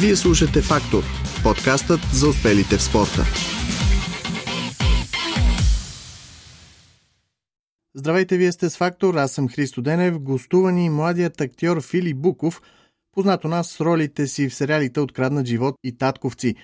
Вие 0.00 0.16
слушате 0.16 0.62
Фактор– 0.62 1.02
подкастът 1.42 2.00
за 2.12 2.28
успелите 2.28 2.76
в 2.76 2.82
спорта. 2.82 3.22
Здравейте, 7.94 8.36
вие 8.36 8.52
сте 8.52 8.70
с 8.70 8.76
Фактор, 8.76 9.14
аз 9.14 9.32
съм 9.32 9.48
Христо 9.48 9.82
Денев, 9.82 10.18
гостувани 10.18 10.90
младият 10.90 11.40
актьор 11.40 11.82
Фили 11.82 12.14
Буков, 12.14 12.62
познат 13.12 13.44
у 13.44 13.48
нас 13.48 13.68
с 13.68 13.80
ролите 13.80 14.26
си 14.26 14.48
в 14.48 14.54
сериалите 14.54 15.00
Откраднат 15.00 15.46
живот 15.46 15.74
и 15.84 15.98
Татковци. 15.98 16.54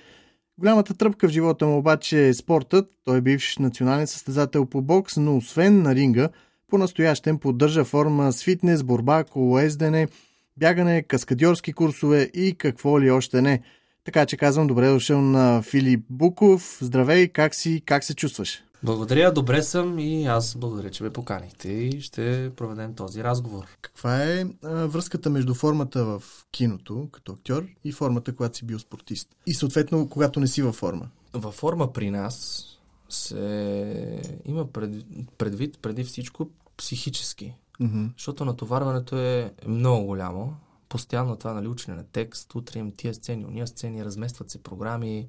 Голямата 0.59 0.95
тръпка 0.95 1.29
в 1.29 1.33
живота 1.33 1.67
му 1.67 1.79
обаче 1.79 2.29
е 2.29 2.35
спортът. 2.35 2.91
Той 3.05 3.19
е 3.19 3.21
бивш 3.21 3.59
национален 3.59 4.07
състезател 4.07 4.67
по 4.67 4.83
бокс, 4.83 5.17
но 5.17 5.37
освен 5.37 5.83
на 5.83 5.95
ринга, 5.95 6.29
по-настоящен 6.69 7.39
поддържа 7.39 7.85
форма 7.85 8.33
с 8.33 8.45
фитнес, 8.45 8.83
борба, 8.83 9.25
колоездене, 9.25 10.09
бягане, 10.57 11.03
каскадьорски 11.03 11.73
курсове 11.73 12.31
и 12.35 12.55
какво 12.59 13.01
ли 13.01 13.11
още 13.11 13.43
не. 13.43 13.63
Така 14.05 14.27
че 14.27 14.37
казвам 14.37 14.67
добре 14.67 14.89
дошъл 14.89 15.21
на 15.21 15.63
Филип 15.63 16.05
Буков. 16.11 16.79
Здравей, 16.81 17.29
как 17.29 17.55
си, 17.55 17.83
как 17.87 18.05
се 18.05 18.15
чувстваш? 18.15 18.63
Благодаря, 18.83 19.33
добре 19.33 19.63
съм 19.63 19.99
и 19.99 20.27
аз 20.27 20.57
благодаря, 20.57 20.91
че 20.91 21.03
ме 21.03 21.11
поканихте 21.11 21.69
и 21.69 22.01
ще 22.01 22.51
проведем 22.57 22.95
този 22.95 23.25
разговор. 23.25 23.65
Каква 23.83 24.23
е 24.23 24.45
а, 24.63 24.69
връзката 24.87 25.31
между 25.31 25.55
формата 25.55 26.05
в 26.05 26.23
киното 26.51 27.09
като 27.13 27.33
актьор 27.33 27.67
и 27.85 27.93
формата, 27.93 28.35
когато 28.35 28.57
си 28.57 28.65
бил 28.65 28.79
спортист? 28.79 29.29
И 29.47 29.55
съответно, 29.55 30.09
когато 30.09 30.41
не 30.41 30.47
си 30.47 30.63
във 30.63 30.75
форма? 30.75 31.09
Във 31.33 31.55
форма 31.55 31.93
при 31.93 32.11
нас 32.11 32.65
се 33.09 34.21
има 34.45 34.73
пред, 34.73 34.91
предвид 35.39 35.79
преди 35.83 36.05
всичко 36.05 36.49
психически. 36.77 37.55
Mm-hmm. 37.81 38.13
Защото 38.13 38.45
натоварването 38.45 39.17
е 39.17 39.53
много 39.67 40.07
голямо. 40.07 40.57
Постоянно 40.89 41.37
това, 41.37 41.53
нали, 41.53 41.69
учене 41.69 41.97
на 41.97 42.05
текст, 42.05 42.55
утре 42.55 42.79
имам 42.79 42.93
тия 42.93 43.15
сцени, 43.15 43.45
уния 43.45 43.67
сцени, 43.67 44.05
разместват 44.05 44.51
се 44.51 44.63
програми. 44.63 45.29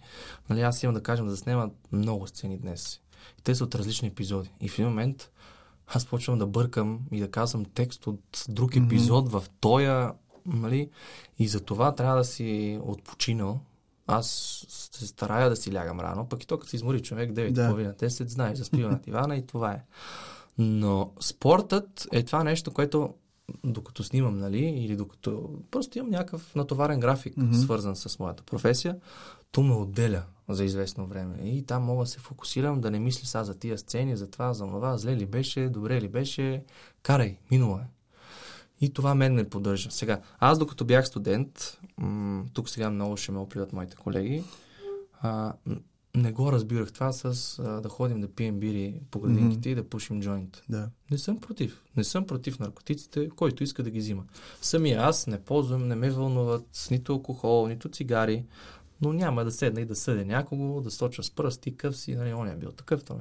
Нали, 0.50 0.62
аз 0.62 0.84
имам 0.84 0.94
да 0.94 1.04
кажем 1.04 1.28
да 1.28 1.38
снимат 1.38 1.72
много 1.92 2.28
сцени 2.28 2.58
днес. 2.58 3.02
И 3.40 3.42
те 3.42 3.56
са 3.56 3.64
от 3.64 3.76
различни 3.76 4.08
епизоди. 4.08 4.52
И 4.62 4.70
в 4.70 4.80
един 4.80 4.90
момент 4.90 5.32
аз 5.88 6.06
почвам 6.06 6.38
да 6.40 6.48
бъркам 6.48 7.00
и 7.12 7.20
да 7.20 7.32
казвам 7.32 7.66
текст 7.66 8.08
от 8.08 8.46
друг 8.50 8.76
епизод 8.76 9.30
mm-hmm. 9.30 9.40
в 9.40 9.50
тоя, 9.60 10.14
нали? 10.46 10.90
И 11.40 11.48
за 11.48 11.60
това 11.60 11.96
трябва 11.96 12.18
да 12.18 12.24
си 12.24 12.80
отпочинал. 12.84 13.60
Аз 14.08 14.28
се 14.70 15.08
старая 15.08 15.50
да 15.50 15.56
си 15.56 15.74
лягам 15.74 16.00
рано, 16.00 16.30
пък 16.30 16.44
и 16.44 16.48
то 16.48 16.58
като 16.58 16.70
се 16.70 16.76
измори 16.76 17.02
човек 17.02 17.32
9.30, 17.32 17.52
да. 17.52 18.08
10, 18.08 18.28
знаеш, 18.28 18.58
заспива 18.58 18.90
на 18.90 19.00
дивана 19.04 19.36
и 19.36 19.48
това 19.48 19.72
е. 19.72 19.84
Но 20.58 21.14
спортът 21.20 22.08
е 22.12 22.24
това 22.24 22.44
нещо, 22.44 22.72
което 22.72 23.14
докато 23.64 24.04
снимам, 24.04 24.40
нали, 24.40 24.60
или 24.60 24.96
докато 24.96 25.50
просто 25.72 25.98
имам 25.98 26.12
някакъв 26.12 26.56
натоварен 26.56 27.00
график, 27.00 27.36
mm-hmm. 27.36 27.54
свързан 27.54 27.96
с 27.96 28.20
моята 28.20 28.44
професия, 28.44 28.98
то 29.52 29.62
ме 29.64 29.74
отделя 29.74 30.24
за 30.50 30.64
известно 30.64 31.08
време. 31.08 31.50
И 31.50 31.66
там 31.66 31.84
мога 31.84 32.04
да 32.04 32.10
се 32.10 32.20
фокусирам, 32.20 32.82
да 32.82 32.92
не 32.92 33.00
мисля 33.00 33.26
сега 33.26 33.44
за 33.44 33.60
тия 33.60 33.78
сцени, 33.78 34.18
за 34.18 34.30
това, 34.30 34.54
за 34.54 34.66
това, 34.66 34.98
зле 34.98 35.16
ли 35.16 35.26
беше, 35.26 35.70
добре 35.70 36.02
ли 36.02 36.08
беше, 36.08 36.64
карай, 37.04 37.38
минало 37.52 37.78
е. 37.78 37.88
И 38.82 38.94
това 38.94 39.16
мен 39.16 39.34
ме 39.34 39.50
поддържа. 39.50 39.92
Сега, 39.92 40.22
аз 40.40 40.60
докато 40.60 40.86
бях 40.86 41.08
студент, 41.08 41.80
м- 41.98 42.46
тук 42.54 42.70
сега 42.70 42.90
много 42.90 43.18
ще 43.18 43.32
ме 43.32 43.40
оплюват 43.40 43.74
моите 43.74 43.96
колеги, 43.96 44.44
а, 45.22 45.54
не 46.16 46.32
го 46.32 46.52
разбирах 46.52 46.92
това 46.92 47.12
с 47.12 47.60
а, 47.60 47.82
да 47.82 47.90
ходим 47.90 48.22
да 48.22 48.28
пием 48.28 48.60
бири 48.60 49.02
по 49.12 49.20
градинките 49.20 49.70
mm-hmm. 49.70 49.72
и 49.72 49.76
да 49.76 49.90
пушим 49.90 50.22
джойнт. 50.22 50.64
Да. 50.70 50.90
Не 51.12 51.18
съм 51.18 51.40
против. 51.40 51.82
Не 51.98 52.04
съм 52.04 52.28
против 52.28 52.60
наркотиците, 52.60 53.30
който 53.30 53.64
иска 53.64 53.84
да 53.84 53.90
ги 53.90 54.00
взима. 54.00 54.24
Самия 54.62 55.02
аз 55.02 55.28
не 55.28 55.42
ползвам, 55.42 55.88
не 55.88 55.96
ме 55.96 56.12
вълнуват 56.12 56.66
с 56.72 56.90
нито 56.90 57.12
алкохол, 57.12 57.68
нито 57.68 57.90
цигари, 57.90 58.46
но 59.02 59.14
няма 59.14 59.46
да 59.46 59.52
седна 59.52 59.82
и 59.82 59.86
да 59.86 59.96
съдя 59.96 60.26
някого, 60.26 60.82
да 60.82 60.92
соча 60.92 61.24
с 61.24 61.32
пръст 61.32 61.68
и 61.68 61.78
къв 61.78 61.98
си, 61.98 62.16
нали, 62.16 62.34
он 62.34 62.48
е 62.48 62.56
бил 62.56 62.72
такъв. 62.72 63.04
Това. 63.04 63.20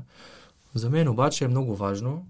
За 0.74 0.90
мен 0.90 1.08
обаче 1.08 1.44
е 1.44 1.48
много 1.48 1.76
важно 1.76 2.26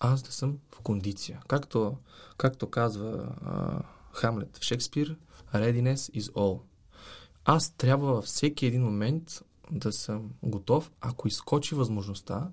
аз 0.00 0.22
да 0.22 0.32
съм 0.32 0.58
в 0.74 0.80
кондиция. 0.80 1.40
Както, 1.48 1.96
както 2.36 2.70
казва 2.70 3.28
а, 3.44 3.82
Хамлет 4.12 4.56
в 4.56 4.62
Шекспир, 4.62 5.16
readiness 5.54 6.20
is 6.20 6.32
all. 6.32 6.60
Аз 7.44 7.70
трябва 7.70 8.14
във 8.14 8.24
всеки 8.24 8.66
един 8.66 8.82
момент 8.82 9.42
да 9.70 9.92
съм 9.92 10.30
готов, 10.42 10.90
ако 11.00 11.28
изкочи 11.28 11.74
възможността, 11.74 12.48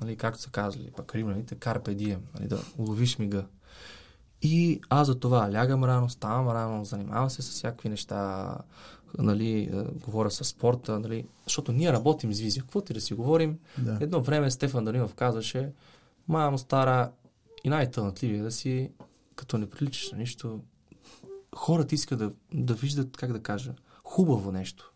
нали, 0.00 0.16
както 0.16 0.40
са 0.40 0.50
казали 0.50 0.90
пък 0.96 1.14
римляните, 1.14 1.54
карпе 1.54 1.94
дием, 1.94 2.20
нали, 2.34 2.48
да 2.48 2.62
уловиш 2.78 3.18
мига. 3.18 3.44
И 4.42 4.80
аз 4.88 5.06
за 5.06 5.20
това 5.20 5.52
лягам 5.52 5.84
рано, 5.84 6.10
ставам 6.10 6.48
рано, 6.48 6.84
занимавам 6.84 7.30
се 7.30 7.42
с 7.42 7.50
всякакви 7.50 7.88
неща, 7.88 8.54
нали, 9.18 9.60
е, 9.60 9.82
говоря 10.06 10.30
с 10.30 10.44
спорта, 10.44 10.98
нали, 10.98 11.26
защото 11.44 11.72
ние 11.72 11.92
работим 11.92 12.32
с 12.32 12.40
визия. 12.40 12.62
Какво 12.62 12.80
ти 12.80 12.92
да 12.92 13.00
си 13.00 13.14
говорим? 13.14 13.58
Да. 13.78 13.98
Едно 14.00 14.22
време 14.22 14.50
Стефан 14.50 14.84
Данилов 14.84 15.14
казваше, 15.14 15.72
мамо 16.28 16.58
стара 16.58 17.10
и 17.64 17.68
най-тълнатливия 17.68 18.42
да 18.42 18.50
си, 18.50 18.90
като 19.34 19.58
не 19.58 19.70
приличаш 19.70 20.12
на 20.12 20.18
нищо, 20.18 20.60
хората 21.54 21.94
искат 21.94 22.18
да, 22.18 22.32
да 22.54 22.74
виждат, 22.74 23.16
как 23.16 23.32
да 23.32 23.42
кажа, 23.42 23.74
хубаво 24.08 24.52
нещо. 24.52 24.92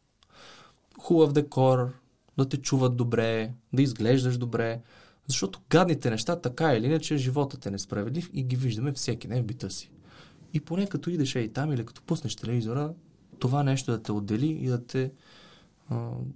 Хубав 0.98 1.32
декор, 1.32 1.92
да 2.38 2.48
те 2.48 2.56
чуват 2.56 2.96
добре, 2.96 3.52
да 3.72 3.82
изглеждаш 3.82 4.38
добре. 4.38 4.80
Защото 5.26 5.60
гадните 5.70 6.10
неща, 6.10 6.36
така 6.36 6.74
или 6.74 6.86
иначе, 6.86 7.16
животът 7.16 7.66
е 7.66 7.70
несправедлив 7.70 8.30
и 8.32 8.42
ги 8.42 8.56
виждаме 8.56 8.92
всеки 8.92 9.28
ден 9.28 9.42
в 9.42 9.46
бита 9.46 9.70
си. 9.70 9.90
И 10.52 10.60
поне 10.60 10.86
като 10.86 11.10
идеш 11.10 11.34
и 11.34 11.52
там 11.52 11.72
или 11.72 11.86
като 11.86 12.02
пуснеш 12.02 12.36
телевизора, 12.36 12.92
това 13.38 13.62
нещо 13.62 13.90
да 13.90 14.02
те 14.02 14.12
отдели 14.12 14.46
и 14.46 14.66
да 14.66 14.86
те 14.86 15.12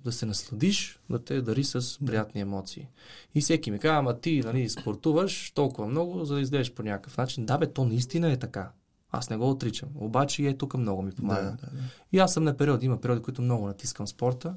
да 0.04 0.12
се 0.12 0.26
насладиш, 0.26 1.00
да 1.10 1.25
те 1.25 1.43
дари 1.43 1.64
с 1.64 1.98
приятни 2.06 2.41
емоции. 2.41 2.88
И 3.34 3.41
всеки 3.41 3.70
ми 3.70 3.78
казва, 3.78 3.98
ама 3.98 4.20
ти 4.20 4.41
нали, 4.44 4.69
спортуваш 4.69 5.50
толкова 5.50 5.88
много, 5.88 6.25
за 6.25 6.34
да 6.34 6.41
изглеждаш 6.41 6.75
по 6.75 6.82
някакъв 6.82 7.16
начин. 7.16 7.47
Да, 7.47 7.58
бе, 7.58 7.72
то 7.72 7.84
наистина 7.84 8.32
е 8.32 8.37
така. 8.37 8.70
Аз 9.16 9.31
не 9.31 9.37
го 9.37 9.50
отричам. 9.50 9.88
Обаче 9.94 10.43
и 10.43 10.47
е 10.47 10.56
тук 10.56 10.75
много 10.75 11.03
ми 11.03 11.12
помага. 11.12 11.43
Да, 11.43 11.50
да, 11.50 11.77
да. 11.77 11.82
И 12.12 12.19
аз 12.19 12.34
съм 12.34 12.44
на 12.44 12.56
периоди. 12.56 12.87
Има 12.87 13.00
периоди, 13.00 13.21
в 13.21 13.22
които 13.22 13.43
много 13.43 13.66
натискам 13.66 14.06
спорта. 14.06 14.54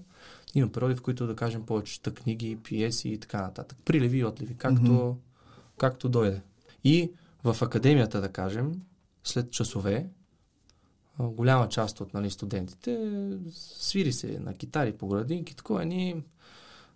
Има 0.55 0.71
периоди, 0.71 0.95
в 0.95 1.01
които, 1.01 1.27
да 1.27 1.35
кажем, 1.35 1.65
повече 1.65 1.93
чета 1.93 2.13
книги, 2.13 2.57
пиеси 2.63 3.09
и 3.09 3.17
така 3.17 3.41
нататък. 3.41 3.77
Приливи 3.85 4.17
и 4.17 4.25
отливи, 4.25 4.55
както, 4.55 4.81
mm-hmm. 4.81 5.15
както 5.77 6.09
дойде. 6.09 6.41
И 6.83 7.11
в 7.43 7.57
академията, 7.61 8.21
да 8.21 8.29
кажем, 8.29 8.81
след 9.23 9.51
часове, 9.51 10.09
голяма 11.19 11.69
част 11.69 12.01
от 12.01 12.13
нали, 12.13 12.31
студентите 12.31 13.19
свири 13.51 14.13
се 14.13 14.39
на 14.39 14.53
китари 14.53 14.93
по 14.93 15.07
градинки, 15.07 15.55
такова 15.55 15.85
ни, 15.85 16.23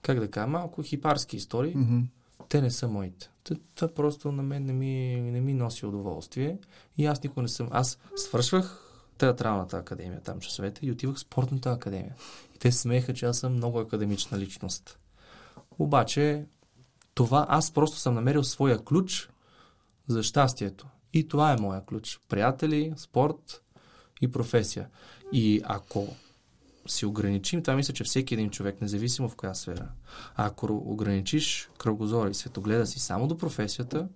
как 0.02 0.19
да 0.19 0.31
кажа, 0.31 0.47
малко 0.47 0.84
хипарски 0.84 1.38
истории. 1.38 1.75
Mm-hmm. 1.75 2.03
Те 2.50 2.62
не 2.62 2.72
са 2.72 2.88
моите. 2.88 3.30
Това 3.76 3.88
просто 3.88 4.31
на 4.31 4.44
мен 4.44 4.66
не 4.66 4.74
ми, 4.74 5.22
не 5.22 5.42
ми 5.42 5.54
носи 5.54 5.86
удоволствие. 5.86 6.58
И 6.98 7.06
аз 7.06 7.24
никога 7.24 7.42
не 7.42 7.48
съм. 7.48 7.68
Аз 7.72 8.00
свършвах 8.16 8.80
театралната 9.18 9.78
академия, 9.78 10.22
там 10.22 10.40
часовете, 10.40 10.86
и 10.86 10.92
отивах 10.92 11.16
в 11.16 11.20
спортната 11.20 11.72
академия. 11.72 12.16
И 12.56 12.59
те 12.59 12.72
смееха, 12.72 13.14
че 13.14 13.26
аз 13.26 13.38
съм 13.38 13.53
много 13.53 13.80
академична 13.80 14.40
личност. 14.40 15.00
Обаче, 15.80 16.46
това 17.14 17.46
аз 17.50 17.72
просто 17.72 17.98
съм 17.98 18.14
намерил 18.14 18.44
своя 18.44 18.78
ключ 18.78 19.30
за 20.08 20.24
щастието. 20.24 20.88
И 21.14 21.28
това 21.28 21.52
е 21.52 21.62
моя 21.62 21.86
ключ. 21.86 22.20
Приятели, 22.30 22.94
спорт 22.98 23.64
и 24.22 24.32
професия. 24.32 24.90
И 25.32 25.62
ако 25.64 26.08
си 26.88 27.06
ограничим, 27.06 27.64
това 27.64 27.76
мисля, 27.76 27.94
че 27.94 28.04
всеки 28.04 28.34
един 28.34 28.50
човек, 28.50 28.82
независимо 28.82 29.30
в 29.30 29.36
коя 29.36 29.54
сфера, 29.54 29.90
ако 30.36 30.66
ограничиш 30.86 31.70
кръгозора 31.78 32.30
и 32.30 32.34
светогледа 32.34 32.85
си 32.85 33.00
само 33.00 33.28
до 33.28 33.38
професията, 33.38 34.08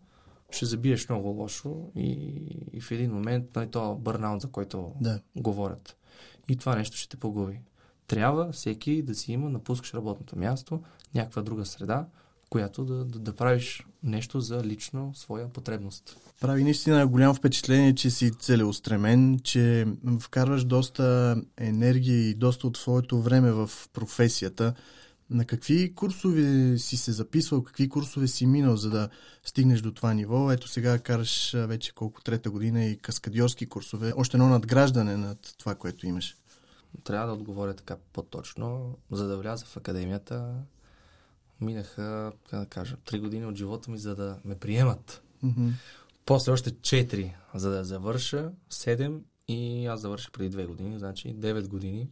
ще 0.51 0.65
забиеш 0.65 1.09
много 1.09 1.29
лошо 1.29 1.91
и, 1.95 2.11
и 2.73 2.81
в 2.81 2.91
един 2.91 3.13
момент 3.13 3.55
нали, 3.55 3.71
то 3.71 3.95
бърнаут, 3.95 4.41
за 4.41 4.51
който 4.51 4.91
да. 5.01 5.19
говорят. 5.35 5.97
И 6.49 6.57
това 6.57 6.75
нещо 6.75 6.97
ще 6.97 7.09
те 7.09 7.17
погуби. 7.17 7.59
Трябва 8.07 8.51
всеки 8.51 9.01
да 9.01 9.15
си 9.15 9.31
има, 9.31 9.49
напускаш 9.49 9.93
работното 9.93 10.37
място, 10.37 10.81
някаква 11.15 11.41
друга 11.41 11.65
среда, 11.65 12.05
която 12.49 12.85
да, 12.85 13.05
да, 13.05 13.19
да 13.19 13.35
правиш 13.35 13.85
нещо 14.03 14.41
за 14.41 14.63
лично 14.63 15.11
своя 15.15 15.49
потребност. 15.49 16.17
Прави 16.41 16.63
наистина 16.63 17.07
голямо 17.07 17.33
впечатление, 17.33 17.95
че 17.95 18.09
си 18.09 18.31
целеустремен, 18.31 19.39
че 19.43 19.87
вкарваш 20.19 20.63
доста 20.63 21.35
енергия 21.57 22.29
и 22.29 22.33
доста 22.33 22.67
от 22.67 22.73
твоето 22.73 23.21
време 23.21 23.51
в 23.51 23.69
професията. 23.93 24.73
На 25.29 25.45
какви 25.45 25.95
курсове 25.95 26.77
си 26.77 26.97
се 26.97 27.11
записвал, 27.11 27.63
какви 27.63 27.89
курсове 27.89 28.27
си 28.27 28.45
минал, 28.45 28.77
за 28.77 28.89
да 28.89 29.09
стигнеш 29.43 29.81
до 29.81 29.91
това 29.91 30.13
ниво? 30.13 30.51
Ето 30.51 30.67
сега 30.67 30.99
караш 30.99 31.53
вече 31.55 31.95
колко 31.95 32.21
трета 32.21 32.51
година 32.51 32.85
и 32.85 32.97
каскадиорски 32.97 33.65
курсове. 33.65 34.13
Още 34.15 34.37
едно 34.37 34.49
надграждане 34.49 35.17
над 35.17 35.55
това, 35.57 35.75
което 35.75 36.07
имаш. 36.07 36.37
Трябва 37.03 37.27
да 37.27 37.33
отговоря 37.33 37.73
така 37.73 37.97
по-точно. 38.13 38.97
За 39.11 39.27
да 39.27 39.37
вляза 39.37 39.65
в 39.65 39.77
академията, 39.77 40.53
минаха, 41.61 42.31
как 42.49 42.59
да 42.59 42.65
кажа, 42.65 42.97
три 43.05 43.19
години 43.19 43.45
от 43.45 43.55
живота 43.55 43.91
ми, 43.91 43.97
за 43.97 44.15
да 44.15 44.39
ме 44.45 44.55
приемат. 44.55 45.23
Mm-hmm. 45.43 45.71
После 46.25 46.51
още 46.51 46.81
четири, 46.81 47.35
за 47.53 47.69
да 47.69 47.83
завърша, 47.83 48.51
седем 48.69 49.21
И 49.47 49.85
аз 49.85 50.01
завърших 50.01 50.31
преди 50.31 50.49
две 50.49 50.65
години, 50.65 50.99
значи 50.99 51.35
9 51.35 51.67
години 51.67 52.09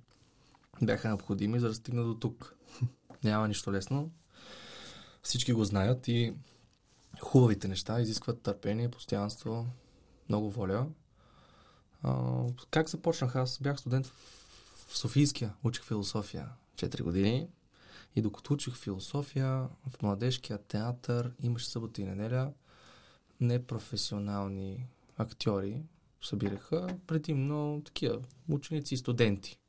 бяха 0.81 1.07
необходими, 1.07 1.59
за 1.59 1.67
да 1.67 1.73
стигна 1.73 2.03
до 2.03 2.15
тук. 2.15 2.55
Няма 3.23 3.47
нищо 3.47 3.71
лесно. 3.71 4.11
Всички 5.21 5.53
го 5.53 5.63
знаят 5.63 6.07
и 6.07 6.33
хубавите 7.21 7.67
неща 7.67 8.01
изискват 8.01 8.41
търпение, 8.41 8.91
постоянство, 8.91 9.67
много 10.29 10.51
воля. 10.51 10.87
А, 12.03 12.43
как 12.71 12.89
започнах? 12.89 13.35
Аз 13.35 13.59
бях 13.59 13.79
студент 13.79 14.05
в 14.87 14.97
Софийския, 14.97 15.53
учих 15.63 15.83
философия 15.83 16.49
4 16.75 17.03
години. 17.03 17.47
И 18.15 18.21
докато 18.21 18.53
учих 18.53 18.75
философия, 18.75 19.67
в 19.87 20.01
младежкия 20.01 20.57
театър 20.57 21.31
имаше 21.41 21.69
събота 21.69 22.01
и 22.01 22.05
неделя 22.05 22.53
непрофесионални 23.39 24.87
актьори 25.17 25.83
събираха 26.21 26.87
предимно 27.07 27.81
такива 27.85 28.19
ученици 28.49 28.93
и 28.93 28.97
студенти. 28.97 29.59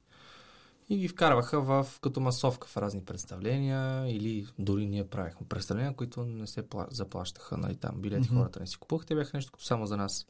И 0.88 0.96
ги 0.98 1.08
вкарваха 1.08 1.60
в, 1.60 1.87
като 2.00 2.20
масовка 2.20 2.69
в 2.69 2.76
разни 2.76 3.04
представления 3.04 4.08
или 4.16 4.46
дори 4.58 4.87
ние 4.87 5.06
правихме 5.06 5.46
представления, 5.48 5.94
които 5.94 6.25
не 6.25 6.46
се 6.46 6.69
пла, 6.69 6.87
заплащаха. 6.90 7.56
Нали, 7.56 7.76
там 7.76 8.00
билети 8.00 8.28
mm-hmm. 8.28 8.38
хората 8.38 8.60
не 8.60 8.66
си 8.66 8.76
купуваха, 8.76 9.06
те 9.06 9.14
бяха 9.14 9.37
нещо 9.37 9.52
като 9.52 9.64
само 9.64 9.87
за 9.87 9.96
нас. 9.96 10.26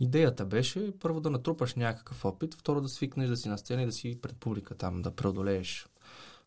Идеята 0.00 0.46
беше 0.46 0.92
първо 0.98 1.20
да 1.20 1.30
натрупаш 1.30 1.74
някакъв 1.74 2.24
опит, 2.24 2.54
второ 2.54 2.80
да 2.80 2.88
свикнеш 2.88 3.28
да 3.28 3.36
си 3.36 3.48
на 3.48 3.58
сцена 3.58 3.82
и 3.82 3.86
да 3.86 3.92
си 3.92 4.18
пред 4.22 4.36
публика 4.36 4.74
там, 4.74 5.02
да 5.02 5.10
преодолееш 5.10 5.86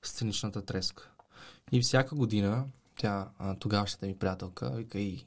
сценичната 0.04 0.62
треска. 0.62 1.10
И 1.72 1.82
всяка 1.82 2.16
година 2.16 2.66
тя, 2.96 3.30
тогавашната 3.60 4.06
ми 4.06 4.18
приятелка, 4.18 4.70
вика 4.70 5.00
и 5.00 5.26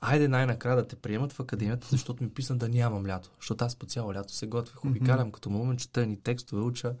айде 0.00 0.28
най-накрая 0.28 0.76
да 0.76 0.86
те 0.86 0.96
приемат 0.96 1.32
в 1.32 1.40
академията, 1.40 1.86
защото 1.90 2.24
ми 2.24 2.30
писна 2.30 2.56
да 2.56 2.68
нямам 2.68 3.06
лято. 3.06 3.30
Защото 3.40 3.64
аз 3.64 3.76
по 3.76 3.86
цяло 3.86 4.14
лято 4.14 4.32
се 4.32 4.46
готвих, 4.46 4.84
обикалям 4.84 5.28
mm-hmm. 5.28 5.34
като 5.34 5.50
момент, 5.50 5.80
чета 5.80 6.06
ни 6.06 6.16
текстове, 6.16 6.62
уча. 6.62 6.94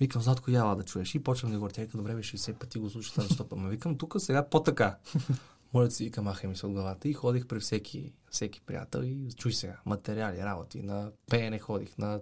Викам, 0.00 0.22
Златко, 0.22 0.50
яла 0.50 0.76
да 0.76 0.82
чуеш. 0.82 1.14
И 1.14 1.18
почвам 1.18 1.52
да 1.52 1.58
говоря, 1.58 1.72
тя 1.72 1.86
добре, 1.94 2.14
бе, 2.14 2.20
60 2.20 2.54
пъти 2.54 2.78
го 2.78 2.90
слушах 2.90 3.14
тази 3.14 3.34
стопа. 3.34 3.56
Ма 3.56 3.68
викам, 3.68 3.98
тук 3.98 4.14
сега 4.18 4.48
по-така. 4.48 4.96
Моля 5.74 5.90
си, 5.90 6.04
викам, 6.04 6.24
маха 6.24 6.48
ми 6.48 6.56
се 6.56 6.66
от 6.66 6.72
главата. 6.72 7.08
И 7.08 7.12
ходих 7.12 7.46
при 7.46 7.60
всеки, 7.60 8.12
всеки 8.30 8.60
приятел 8.60 9.02
и 9.02 9.32
чуй 9.36 9.52
сега, 9.52 9.76
материали, 9.86 10.38
работи. 10.38 10.82
На 10.82 11.10
пеене 11.30 11.58
ходих, 11.58 11.98
на 11.98 12.20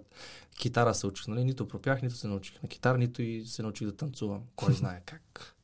китара 0.57 0.93
се 0.95 1.07
учих. 1.07 1.27
Нали? 1.27 1.43
Нито 1.43 1.67
пропях, 1.67 2.01
нито 2.01 2.15
се 2.15 2.27
научих. 2.27 2.63
На 2.63 2.69
китара, 2.69 2.97
нито 2.97 3.21
и 3.21 3.45
се 3.45 3.61
научих 3.61 3.87
да 3.87 3.95
танцувам. 3.95 4.41
Кой 4.55 4.73
знае 4.73 5.01
как. 5.05 5.55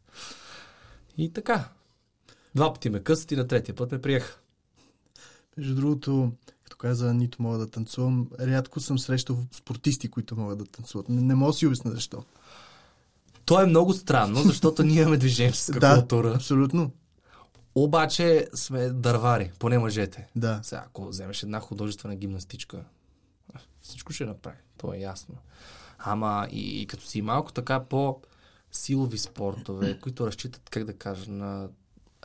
И 1.18 1.34
така. 1.34 1.70
Два 2.56 2.74
пъти 2.74 2.90
ме 2.90 3.04
късат 3.04 3.32
и 3.32 3.36
на 3.36 3.48
третия 3.48 3.76
път 3.76 3.92
ме 3.92 4.02
приеха. 4.02 4.38
Между 5.58 5.76
другото, 5.76 6.32
като 6.64 6.78
каза, 6.78 7.14
нито 7.14 7.42
мога 7.42 7.58
да 7.58 7.70
танцувам, 7.70 8.30
рядко 8.40 8.80
съм 8.80 9.00
срещал 9.00 9.38
спортисти, 9.52 10.08
които 10.08 10.36
могат 10.36 10.58
да 10.58 10.66
танцуват. 10.66 11.10
Не, 11.10 11.22
не 11.22 11.36
мога 11.36 11.52
да 11.52 11.58
си 11.58 11.68
обясня 11.68 11.92
защо. 11.92 12.24
То 13.46 13.62
е 13.62 13.66
много 13.66 13.94
странно, 13.94 14.44
защото 14.44 14.84
ние 14.84 15.02
имаме 15.02 15.18
движенческа 15.18 15.80
да, 15.80 15.96
култура. 15.96 16.34
абсолютно. 16.36 16.92
Обаче 17.76 18.48
сме 18.54 18.90
дървари, 18.90 19.52
поне 19.60 19.80
мъжете. 19.80 20.28
Да. 20.36 20.60
Сега, 20.64 20.84
ако 20.88 21.08
вземеш 21.08 21.44
една 21.44 21.60
художествена 21.60 22.16
гимнастичка, 22.16 22.84
всичко 23.82 24.14
ще 24.14 24.26
направи. 24.26 24.58
То 24.78 24.94
е 24.94 24.98
ясно. 24.98 25.36
Ама 26.00 26.48
и, 26.52 26.82
и 26.82 26.88
като 26.88 27.04
си 27.04 27.22
малко 27.22 27.52
така 27.52 27.84
по 27.84 28.22
силови 28.72 29.18
спортове, 29.18 30.00
които 30.02 30.28
разчитат, 30.28 30.70
как 30.70 30.84
да 30.84 30.94
кажа, 30.94 31.32
на 31.32 31.70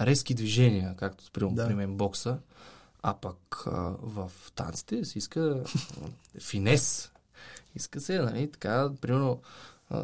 резки 0.00 0.34
движения, 0.34 0.94
както 0.96 1.24
при, 1.32 1.48
да. 1.50 1.66
при 1.66 1.74
мен 1.74 1.96
бокса, 1.96 2.38
а 3.02 3.14
пък 3.14 3.64
а, 3.66 3.94
в 4.02 4.32
танците 4.54 5.04
се 5.04 5.18
иска 5.18 5.64
финес. 6.40 7.12
Иска 7.74 8.00
се, 8.00 8.18
нали, 8.18 8.50
така, 8.50 8.90
примерно, 9.00 9.40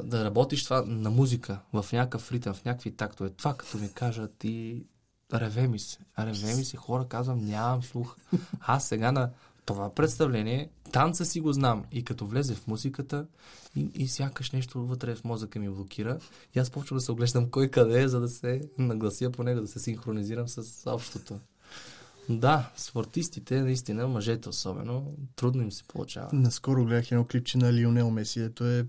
да 0.03 0.25
работиш 0.25 0.65
това 0.65 0.83
на 0.87 1.11
музика, 1.11 1.59
в 1.73 1.87
някакъв 1.93 2.33
ритъм, 2.33 2.55
в 2.55 2.65
някакви 2.65 2.97
тактове. 2.97 3.31
Това 3.31 3.55
като 3.57 3.79
ми 3.79 3.93
кажат 3.93 4.45
и 4.45 4.85
реве 5.35 5.69
ми 5.69 5.79
се. 5.79 5.99
Реве 6.19 6.55
ми 6.55 6.65
се, 6.65 6.77
хора, 6.77 7.05
казвам, 7.09 7.45
нямам 7.45 7.83
слух. 7.83 8.17
Аз 8.61 8.89
сега 8.89 9.13
на 9.13 9.31
това 9.65 9.95
представление, 9.95 10.69
танца 10.93 11.25
си 11.25 11.41
го 11.41 11.53
знам. 11.53 11.85
И 11.93 12.05
като 12.05 12.27
влезе 12.27 12.55
в 12.55 12.67
музиката, 12.67 13.27
и, 13.77 13.91
и 13.95 14.09
сякаш 14.09 14.51
нещо 14.51 14.87
вътре 14.87 15.15
в 15.15 15.25
мозъка 15.25 15.59
ми 15.59 15.71
блокира. 15.71 16.19
И 16.55 16.59
аз 16.59 16.71
почвам 16.71 16.97
да 16.97 17.01
се 17.01 17.13
оглеждам 17.13 17.51
кой 17.51 17.69
къде 17.69 18.03
е, 18.03 18.09
за 18.09 18.21
да 18.21 18.29
се 18.29 18.61
наглася 18.79 19.31
по 19.31 19.43
него, 19.43 19.61
да 19.61 19.69
се 19.69 19.79
синхронизирам 19.79 20.49
с 20.49 20.91
общото. 20.91 21.39
Да, 22.29 22.71
спортистите, 22.77 23.63
наистина, 23.63 24.09
мъжете 24.09 24.49
особено, 24.49 25.15
трудно 25.37 25.63
им 25.63 25.73
се 25.73 25.85
получава. 25.85 26.29
Наскоро 26.33 26.85
гледах 26.85 27.13
едно 27.13 27.25
клипче 27.25 27.59
на 27.59 27.73
Лионел 27.73 28.11
Меси, 28.11 28.41
ето 28.41 28.65
е 28.65 28.87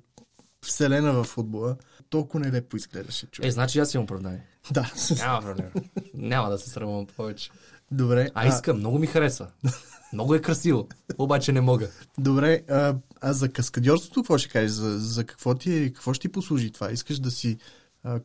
вселена 0.63 1.13
в 1.13 1.23
футбола. 1.23 1.75
Толкова 2.09 2.45
нелепо 2.45 2.77
изглеждаше 2.77 3.27
човек. 3.27 3.49
Е, 3.49 3.51
значи 3.51 3.79
аз 3.79 3.93
имам 3.93 4.03
оправдание. 4.03 4.45
Да. 4.71 4.91
Няма 5.17 5.41
проблем. 5.41 5.69
Няма 6.13 6.49
да 6.49 6.57
се 6.57 6.69
срамувам 6.69 7.07
повече. 7.17 7.49
Добре. 7.91 8.29
А, 8.33 8.45
а 8.45 8.47
искам, 8.47 8.77
много 8.77 8.99
ми 8.99 9.07
харесва. 9.07 9.47
Много 10.13 10.35
е 10.35 10.41
красиво, 10.41 10.87
обаче 11.17 11.51
не 11.51 11.61
мога. 11.61 11.89
Добре, 12.17 12.61
а, 12.69 12.95
а 13.21 13.33
за 13.33 13.49
каскадьорството 13.49 14.21
какво 14.21 14.37
ще 14.37 14.49
кажеш? 14.49 14.71
За, 14.71 14.99
за 14.99 15.23
какво, 15.23 15.55
ти, 15.55 15.91
какво 15.95 16.13
ще 16.13 16.21
ти 16.21 16.31
послужи 16.31 16.71
това? 16.71 16.91
Искаш 16.91 17.19
да 17.19 17.31
си 17.31 17.57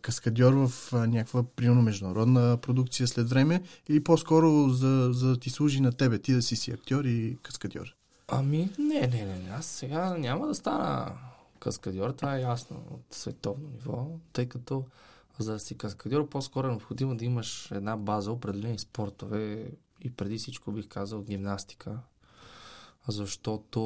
каскадьор 0.03 0.53
в 0.53 0.93
някаква, 0.93 1.43
примерно, 1.57 1.83
международна 1.83 2.57
продукция 2.57 3.09
след 3.09 3.29
време 3.29 3.63
или 3.89 4.05
по-скоро 4.05 4.69
за, 4.69 5.09
за 5.13 5.29
да 5.29 5.37
ти 5.37 5.51
служи 5.51 5.81
на 5.81 5.93
тебе, 5.93 6.19
ти 6.19 6.35
да 6.35 6.43
си 6.43 6.57
си 6.57 6.71
актьор 6.71 7.05
и 7.05 7.37
каскадьор? 7.43 7.95
Ами, 8.29 8.71
не, 8.79 9.01
не, 9.01 9.07
не, 9.07 9.39
не. 9.39 9.51
Аз 9.59 9.67
сега 9.67 10.17
няма 10.17 10.47
да 10.47 10.55
стана 10.55 11.13
каскадьор, 11.69 12.11
това 12.11 12.37
е 12.37 12.41
ясно 12.41 12.77
от 12.91 13.15
световно 13.15 13.69
ниво, 13.69 14.07
тъй 14.33 14.49
като 14.49 14.85
за 15.39 15.53
да 15.53 15.59
си 15.59 15.79
каскадьор 15.79 16.29
по-скоро 16.29 16.67
е 16.67 16.71
необходимо 16.71 17.17
да 17.17 17.25
имаш 17.25 17.71
една 17.71 17.97
база, 17.97 18.33
определени 18.33 18.79
спортове 18.79 19.71
и 20.01 20.11
преди 20.11 20.39
всичко 20.39 20.73
бих 20.73 20.89
казал 20.89 21.23
гимнастика, 21.23 21.99
защото 23.09 23.81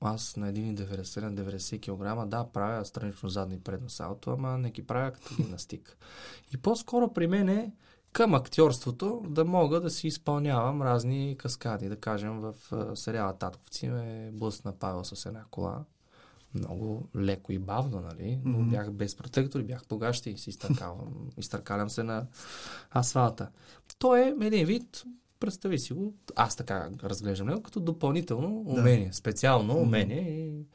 аз 0.00 0.36
на 0.36 0.52
1,90 0.52 1.80
кг, 1.80 2.28
да, 2.28 2.44
правя 2.44 2.84
странично 2.84 3.28
задно 3.28 3.54
и 3.54 3.60
предно 3.60 3.90
салто, 3.90 4.30
ама 4.30 4.58
не 4.58 4.70
ги 4.70 4.86
правя 4.86 5.12
като 5.12 5.34
гимнастик. 5.36 5.96
И 6.54 6.56
по-скоро 6.56 7.12
при 7.12 7.26
мен 7.26 7.48
е 7.48 7.72
към 8.12 8.34
актьорството 8.34 9.22
да 9.28 9.44
мога 9.44 9.80
да 9.80 9.90
си 9.90 10.06
изпълнявам 10.06 10.82
разни 10.82 11.36
каскади. 11.38 11.88
Да 11.88 11.96
кажем, 11.96 12.40
в 12.40 12.54
сериала 12.96 13.38
Татковци 13.38 13.88
ме 13.88 14.30
блъсна 14.32 14.72
Павел 14.72 15.04
с 15.04 15.26
една 15.26 15.44
кола. 15.50 15.84
Много 16.54 17.08
леко 17.16 17.52
и 17.52 17.58
бавно, 17.58 18.00
нали? 18.00 18.40
Но 18.44 18.58
mm-hmm. 18.58 18.70
бях 18.70 18.92
без 18.92 19.16
протектори, 19.16 19.62
бях 19.62 19.86
по 19.86 19.98
гащи 19.98 20.30
и 20.30 20.38
си 20.38 20.50
изтъркавам. 20.50 21.30
изтъркалям 21.38 21.90
се 21.90 22.02
на 22.02 22.26
асфалта. 22.96 23.48
То 23.98 24.16
е 24.16 24.34
един 24.40 24.66
вид 24.66 25.04
представи 25.40 25.78
си 25.78 25.92
го, 25.92 26.14
аз 26.36 26.56
така 26.56 26.90
разглеждам 27.02 27.48
него, 27.48 27.62
като 27.62 27.80
допълнително 27.80 28.64
умение, 28.66 29.08
да. 29.08 29.14
специално 29.14 29.76
умение 29.76 30.48
и, 30.48 30.66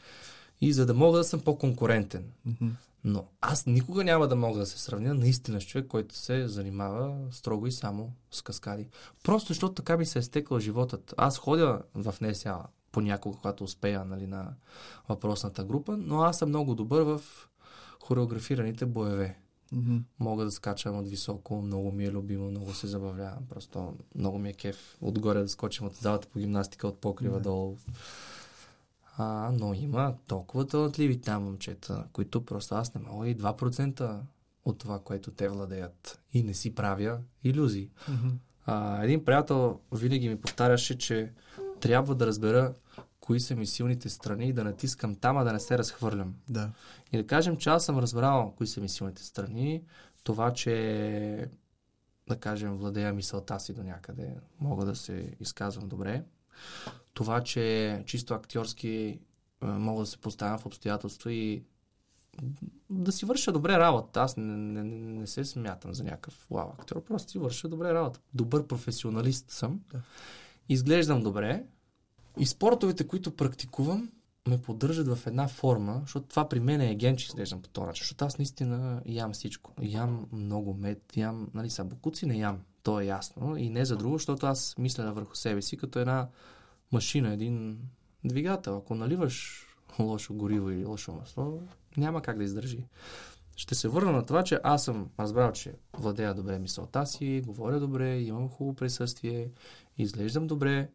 и 0.61 0.73
за 0.73 0.85
да 0.85 0.93
мога 0.93 1.17
да 1.17 1.23
съм 1.23 1.39
по-конкурентен. 1.39 2.31
Mm-hmm. 2.47 2.71
Но 3.03 3.25
аз 3.41 3.65
никога 3.65 4.03
няма 4.03 4.27
да 4.27 4.35
мога 4.35 4.59
да 4.59 4.65
се 4.65 4.79
сравня 4.79 5.13
наистина 5.13 5.61
с 5.61 5.65
човек, 5.65 5.87
който 5.87 6.15
се 6.15 6.47
занимава 6.47 7.17
строго 7.31 7.67
и 7.67 7.71
само 7.71 8.13
с 8.31 8.41
каскади. 8.41 8.87
Просто 9.23 9.47
защото 9.47 9.73
така 9.73 9.97
ми 9.97 10.05
се 10.05 10.19
е 10.19 10.21
стекал 10.21 10.59
животът. 10.59 11.13
Аз 11.17 11.37
ходя 11.37 11.81
в 11.95 12.15
НСА 12.21 12.57
понякога, 12.95 13.37
когато 13.37 13.63
успея 13.63 14.05
нали, 14.05 14.27
на 14.27 14.53
въпросната 15.09 15.63
група, 15.63 15.97
но 15.97 16.21
аз 16.21 16.37
съм 16.37 16.49
много 16.49 16.75
добър 16.75 17.01
в 17.01 17.21
хореографираните 18.03 18.85
боеве. 18.85 19.37
Mm-hmm. 19.73 20.01
Мога 20.19 20.45
да 20.45 20.51
скачам 20.51 20.97
от 20.97 21.07
високо, 21.07 21.61
много 21.61 21.91
ми 21.91 22.05
е 22.05 22.11
любимо, 22.11 22.51
много 22.51 22.73
се 22.73 22.87
забавлявам. 22.87 23.47
Просто 23.49 23.93
много 24.15 24.39
ми 24.39 24.49
е 24.49 24.53
кеф 24.53 24.97
отгоре 25.01 25.39
да 25.39 25.49
скочим 25.49 25.85
от 25.85 25.95
залата 25.95 26.27
по 26.27 26.39
гимнастика, 26.39 26.87
от 26.87 27.01
покрива 27.01 27.39
mm-hmm. 27.39 27.43
долу. 27.43 27.77
А, 29.17 29.51
но 29.59 29.73
има 29.73 30.15
толкова 30.27 30.67
талантливи 30.67 31.21
там 31.21 31.43
момчета, 31.43 32.03
които 32.13 32.45
просто 32.45 32.75
аз 32.75 32.93
не 32.93 33.01
мога 33.01 33.29
и 33.29 33.37
2% 33.37 34.19
от 34.65 34.77
това, 34.77 34.99
което 34.99 35.31
те 35.31 35.49
владеят. 35.49 36.19
И 36.33 36.43
не 36.43 36.53
си 36.53 36.75
правя 36.75 37.19
иллюзии. 37.43 37.89
Mm-hmm. 38.09 38.31
А, 38.65 39.03
един 39.03 39.25
приятел 39.25 39.79
винаги 39.91 40.29
ми 40.29 40.41
повтаряше, 40.41 40.97
че 40.97 41.31
трябва 41.79 42.15
да 42.15 42.27
разбера 42.27 42.73
кои 43.19 43.39
са 43.39 43.55
ми 43.55 43.65
силните 43.65 44.09
страни 44.09 44.47
и 44.47 44.53
да 44.53 44.63
натискам 44.63 45.15
там, 45.15 45.37
а 45.37 45.43
да 45.43 45.53
не 45.53 45.59
се 45.59 45.77
разхвърлям. 45.77 46.35
Да. 46.49 46.71
И 47.11 47.17
да 47.17 47.27
кажем, 47.27 47.57
че 47.57 47.69
аз 47.69 47.85
съм 47.85 47.99
разбрал 47.99 48.53
кои 48.57 48.67
са 48.67 48.81
ми 48.81 48.89
силните 48.89 49.23
страни, 49.23 49.83
това, 50.23 50.53
че 50.53 51.49
да 52.27 52.35
кажем, 52.35 52.73
владея 52.73 53.13
мисълта 53.13 53.59
си 53.59 53.73
до 53.73 53.83
някъде, 53.83 54.35
мога 54.59 54.85
да 54.85 54.95
се 54.95 55.35
изказвам 55.39 55.89
добре. 55.89 56.23
Това, 57.13 57.43
че 57.43 58.03
чисто 58.05 58.33
актьорски 58.33 59.19
мога 59.61 59.99
да 59.99 60.05
се 60.05 60.17
поставям 60.17 60.59
в 60.59 60.65
обстоятелства 60.65 61.33
и 61.33 61.63
да 62.89 63.11
си 63.11 63.25
върша 63.25 63.51
добре 63.51 63.79
работа. 63.79 64.21
Аз 64.21 64.37
не, 64.37 64.57
не, 64.57 64.83
не 64.83 65.27
се 65.27 65.45
смятам 65.45 65.93
за 65.93 66.03
някакъв 66.03 66.47
вау 66.51 66.69
актьор, 66.69 67.03
просто 67.03 67.31
си 67.31 67.39
върша 67.39 67.67
добре 67.67 67.93
работа. 67.93 68.19
Добър 68.33 68.67
професионалист 68.67 69.51
съм. 69.51 69.81
Да. 69.91 69.99
Изглеждам 70.69 71.23
добре, 71.23 71.63
И 72.39 72.45
спортовете, 72.45 73.07
които 73.07 73.35
практикувам, 73.35 74.09
ме 74.47 74.61
поддържат 74.61 75.07
в 75.07 75.27
една 75.27 75.47
форма, 75.47 75.99
защото 76.01 76.27
това 76.27 76.49
при 76.49 76.59
мен 76.59 76.81
е 76.81 76.95
ген, 76.95 77.17
че 77.17 77.27
изглеждам 77.27 77.61
по 77.61 77.69
този 77.69 77.87
начин, 77.87 78.01
защото 78.01 78.25
аз 78.25 78.37
наистина 78.37 79.01
ям 79.05 79.33
всичко. 79.33 79.73
Ям 79.81 80.27
много 80.31 80.73
мед, 80.73 81.17
ям, 81.17 81.47
нали 81.53 81.69
са, 81.69 81.83
букуци 81.83 82.25
не 82.25 82.37
ям, 82.37 82.59
то 82.83 82.99
е 82.99 83.05
ясно. 83.05 83.57
И 83.57 83.69
не 83.69 83.85
за 83.85 83.97
друго, 83.97 84.17
защото 84.17 84.45
аз 84.45 84.75
мисля 84.77 85.13
върху 85.13 85.35
себе 85.35 85.61
си 85.61 85.77
като 85.77 85.99
една 85.99 86.27
машина, 86.91 87.33
един 87.33 87.79
двигател. 88.25 88.77
Ако 88.77 88.95
наливаш 88.95 89.65
лошо 89.99 90.33
гориво 90.33 90.71
или 90.71 90.85
лошо 90.85 91.11
масло, 91.11 91.61
няма 91.97 92.21
как 92.21 92.37
да 92.37 92.43
издържи. 92.43 92.83
Ще 93.55 93.75
се 93.75 93.87
върна 93.87 94.11
на 94.11 94.25
това, 94.25 94.43
че 94.43 94.59
аз 94.63 94.83
съм 94.83 95.09
разбрал, 95.19 95.51
че 95.51 95.73
владея 95.97 96.33
добре 96.33 96.59
мисълта 96.59 97.05
си, 97.05 97.41
говоря 97.45 97.79
добре, 97.79 98.19
имам 98.19 98.49
хубаво 98.49 98.75
присъствие, 98.75 99.49
изглеждам 99.97 100.47
добре 100.47 100.89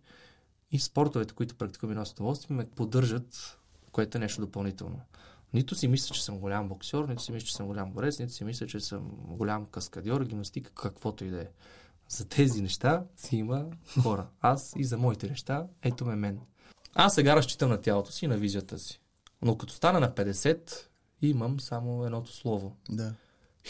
и 0.71 0.79
спортовете, 0.79 1.35
които 1.35 1.55
практикувам 1.55 1.93
и 1.93 1.97
на 1.97 2.05
удоволствие, 2.13 2.57
ме 2.57 2.71
поддържат, 2.71 3.59
което 3.93 4.19
е 4.19 4.21
нещо 4.21 4.41
допълнително. 4.41 5.01
Нито 5.55 5.75
си 5.75 5.89
мисля, 5.89 6.15
че 6.15 6.25
съм 6.25 6.39
голям 6.39 6.69
боксер, 6.69 7.05
нито 7.05 7.23
си 7.23 7.33
мисля, 7.33 7.47
че 7.47 7.55
съм 7.55 7.67
голям 7.67 7.93
борец, 7.93 8.19
нито 8.19 8.33
си 8.33 8.45
мисля, 8.45 8.67
че 8.67 8.81
съм 8.81 9.11
голям 9.29 9.67
каскадьор, 9.67 10.25
гимнастика, 10.25 10.71
каквото 10.75 11.25
и 11.25 11.31
да 11.31 11.41
е. 11.41 11.47
За 12.09 12.29
тези 12.29 12.63
неща 12.63 13.05
си 13.17 13.37
има 13.37 13.67
хора. 14.03 14.27
Аз 14.41 14.73
и 14.77 14.85
за 14.85 14.99
моите 14.99 15.29
неща, 15.29 15.67
ето 15.83 16.07
ме 16.07 16.17
мен. 16.17 16.41
Аз 16.95 17.15
сега 17.15 17.37
разчитам 17.37 17.71
на 17.71 17.81
тялото 17.81 18.13
си 18.13 18.25
и 18.25 18.29
на 18.29 18.37
визията 18.37 18.79
си. 18.79 19.01
Но 19.43 19.59
като 19.59 19.73
стана 19.73 20.01
на 20.01 20.15
50, 20.15 20.90
имам 21.23 21.61
само 21.61 22.05
едното 22.05 22.33
слово. 22.33 22.77
Да. 22.91 23.15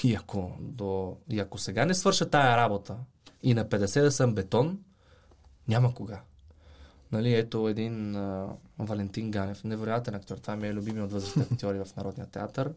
И 0.05 0.15
ако, 0.15 0.53
до... 0.61 1.17
и 1.31 1.41
ако 1.41 1.59
сега 1.59 1.85
не 1.85 1.95
свърша 1.95 2.31
тая 2.31 2.57
работа 2.57 2.97
и 3.43 3.55
на 3.55 3.65
50 3.65 4.03
да 4.03 4.13
съм 4.13 4.35
бетон, 4.35 4.79
няма 5.69 5.95
кога. 5.95 6.21
Нали, 7.13 7.35
ето 7.35 7.69
един 7.69 8.17
а, 8.17 8.49
Валентин 8.79 9.31
Ганев, 9.31 9.65
невероятен 9.65 10.15
актьор. 10.15 10.37
Това 10.37 10.57
ми 10.57 10.69
е 10.69 10.75
любими 10.75 11.03
от 11.03 11.13
възрастните 11.13 11.55
актьори 11.55 11.79
в 11.79 11.97
Народния 11.97 12.27
театър. 12.27 12.73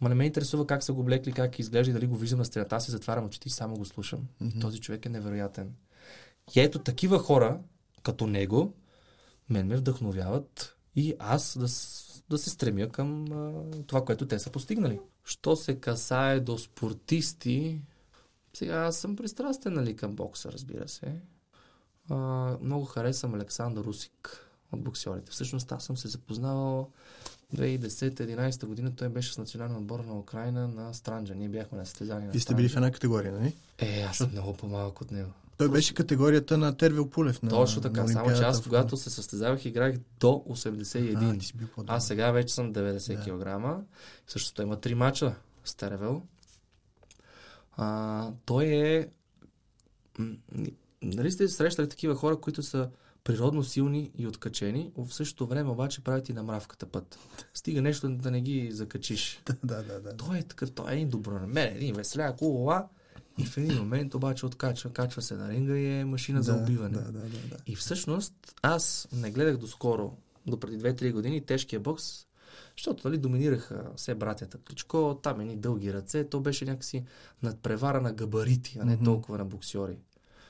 Ма 0.00 0.08
не 0.08 0.14
ме 0.14 0.26
интересува 0.26 0.66
как 0.66 0.82
са 0.82 0.92
го 0.92 1.00
облекли, 1.00 1.32
как 1.32 1.58
изглежда 1.58 1.90
и 1.90 1.94
дали 1.94 2.06
го 2.06 2.16
виждам 2.16 2.38
на 2.38 2.44
стената. 2.44 2.76
Аз 2.76 2.84
си 2.84 2.90
затварям 2.90 3.24
очите 3.24 3.48
и 3.48 3.50
само 3.50 3.76
го 3.76 3.84
слушам. 3.84 4.20
Mm-hmm. 4.42 4.60
Този 4.60 4.80
човек 4.80 5.06
е 5.06 5.08
невероятен. 5.08 5.74
И 6.54 6.60
ето 6.60 6.78
такива 6.78 7.18
хора, 7.18 7.60
като 8.02 8.26
него, 8.26 8.74
мен 9.50 9.66
ме 9.66 9.76
вдъхновяват 9.76 10.76
и 10.96 11.14
аз 11.18 11.58
да, 11.58 11.68
да 12.30 12.38
се 12.38 12.50
стремя 12.50 12.88
към 12.88 13.32
а, 13.32 13.62
това, 13.86 14.04
което 14.04 14.28
те 14.28 14.38
са 14.38 14.50
постигнали. 14.50 15.00
Що 15.24 15.56
се 15.56 15.80
касае 15.80 16.40
до 16.40 16.58
спортисти, 16.58 17.80
сега 18.54 18.74
аз 18.74 18.96
съм 18.96 19.16
пристрастен 19.16 19.74
нали, 19.74 19.96
към 19.96 20.12
бокса, 20.12 20.52
разбира 20.52 20.88
се. 20.88 21.20
А, 22.10 22.16
много 22.62 22.84
харесвам 22.84 23.34
Александър 23.34 23.84
Русик 23.84 24.50
от 24.72 24.82
боксерите. 24.82 25.30
Всъщност 25.30 25.72
аз 25.72 25.84
съм 25.84 25.96
се 25.96 26.08
запознавал 26.08 26.90
2010-2011 27.56 28.66
година. 28.66 28.96
Той 28.96 29.08
беше 29.08 29.32
с 29.32 29.38
националния 29.38 29.78
отбор 29.78 30.00
на 30.00 30.18
Украина 30.18 30.68
на 30.68 30.94
Странджа. 30.94 31.34
Ние 31.34 31.48
бяхме 31.48 31.78
на 31.78 31.86
състезание. 31.86 32.28
Вие 32.30 32.40
сте 32.40 32.54
били 32.54 32.68
в 32.68 32.76
една 32.76 32.90
категория, 32.90 33.32
нали? 33.32 33.56
Е, 33.78 34.00
аз 34.02 34.16
съм 34.16 34.30
много 34.30 34.56
по-малък 34.56 35.00
от 35.00 35.10
него. 35.10 35.30
Той 35.56 35.68
беше 35.68 35.94
категорията 35.94 36.58
на 36.58 36.76
Тервил 36.76 37.10
Пулев. 37.10 37.42
На, 37.42 37.50
Точно 37.50 37.82
така, 37.82 38.02
на 38.02 38.08
само 38.08 38.36
че 38.36 38.42
аз 38.42 38.62
когато 38.62 38.96
се 38.96 39.10
състезавах, 39.10 39.64
играх 39.64 39.94
до 40.20 40.44
81. 40.48 41.34
А, 41.34 41.38
ти 41.38 41.46
си 41.46 41.56
бил 41.56 41.68
по-добър. 41.74 41.94
Аз 41.96 42.06
сега 42.06 42.30
вече 42.30 42.54
съм 42.54 42.72
90 42.72 43.38
да. 43.38 43.80
кг. 43.80 43.86
Също 44.26 44.54
той 44.54 44.64
има 44.64 44.80
три 44.80 44.94
мача 44.94 45.34
с 45.64 45.74
Теревел. 45.74 46.22
А, 47.76 48.30
той 48.44 48.64
е... 48.64 49.08
Нали 51.02 51.32
сте 51.32 51.48
срещали 51.48 51.88
такива 51.88 52.14
хора, 52.14 52.36
които 52.36 52.62
са 52.62 52.88
природно 53.24 53.64
силни 53.64 54.10
и 54.18 54.26
откачени, 54.26 54.92
в 54.96 55.14
същото 55.14 55.46
време 55.46 55.70
обаче 55.70 56.04
правят 56.04 56.28
и 56.28 56.32
на 56.32 56.42
мравката 56.42 56.86
път. 56.86 57.18
Стига 57.54 57.82
нещо 57.82 58.08
да 58.10 58.30
не 58.30 58.40
ги 58.40 58.72
закачиш. 58.72 59.42
Да, 59.64 59.82
да, 59.82 60.00
да. 60.00 60.16
Той 60.16 60.38
е 60.38 60.42
такъв, 60.42 60.70
той 60.70 60.92
е 60.92 60.94
един 60.94 61.08
добронамерен, 61.08 61.76
един 61.76 61.94
веселя, 61.94 62.34
хубава. 62.38 62.88
И 63.38 63.46
в 63.46 63.58
един 63.58 63.78
момент 63.78 64.14
обаче 64.14 64.46
откачва, 64.46 64.92
качва 64.92 65.22
се 65.22 65.34
на 65.34 65.48
ринга 65.48 65.76
и 65.76 66.00
е 66.00 66.04
машина 66.04 66.42
за 66.42 66.54
да, 66.54 66.62
убиване. 66.62 66.98
Да, 66.98 67.04
да, 67.04 67.12
да, 67.12 67.28
да. 67.50 67.56
И 67.66 67.76
всъщност 67.76 68.54
аз 68.62 69.08
не 69.12 69.30
гледах 69.30 69.56
доскоро, 69.56 70.16
до 70.46 70.60
преди 70.60 70.78
2-3 70.78 71.12
години, 71.12 71.40
тежкия 71.40 71.80
бокс, 71.80 72.26
защото 72.76 73.08
нали, 73.08 73.18
доминираха 73.18 73.90
все 73.96 74.14
братята 74.14 74.58
Кличко, 74.58 75.20
там 75.22 75.40
едни 75.40 75.56
дълги 75.56 75.92
ръце, 75.92 76.24
то 76.24 76.40
беше 76.40 76.64
някакси 76.64 77.04
надпревара 77.42 78.00
на 78.00 78.12
габарити, 78.12 78.78
а 78.80 78.84
не 78.84 78.94
Мгм. 78.94 79.04
толкова 79.04 79.38
на 79.38 79.44
боксьори. 79.44 79.98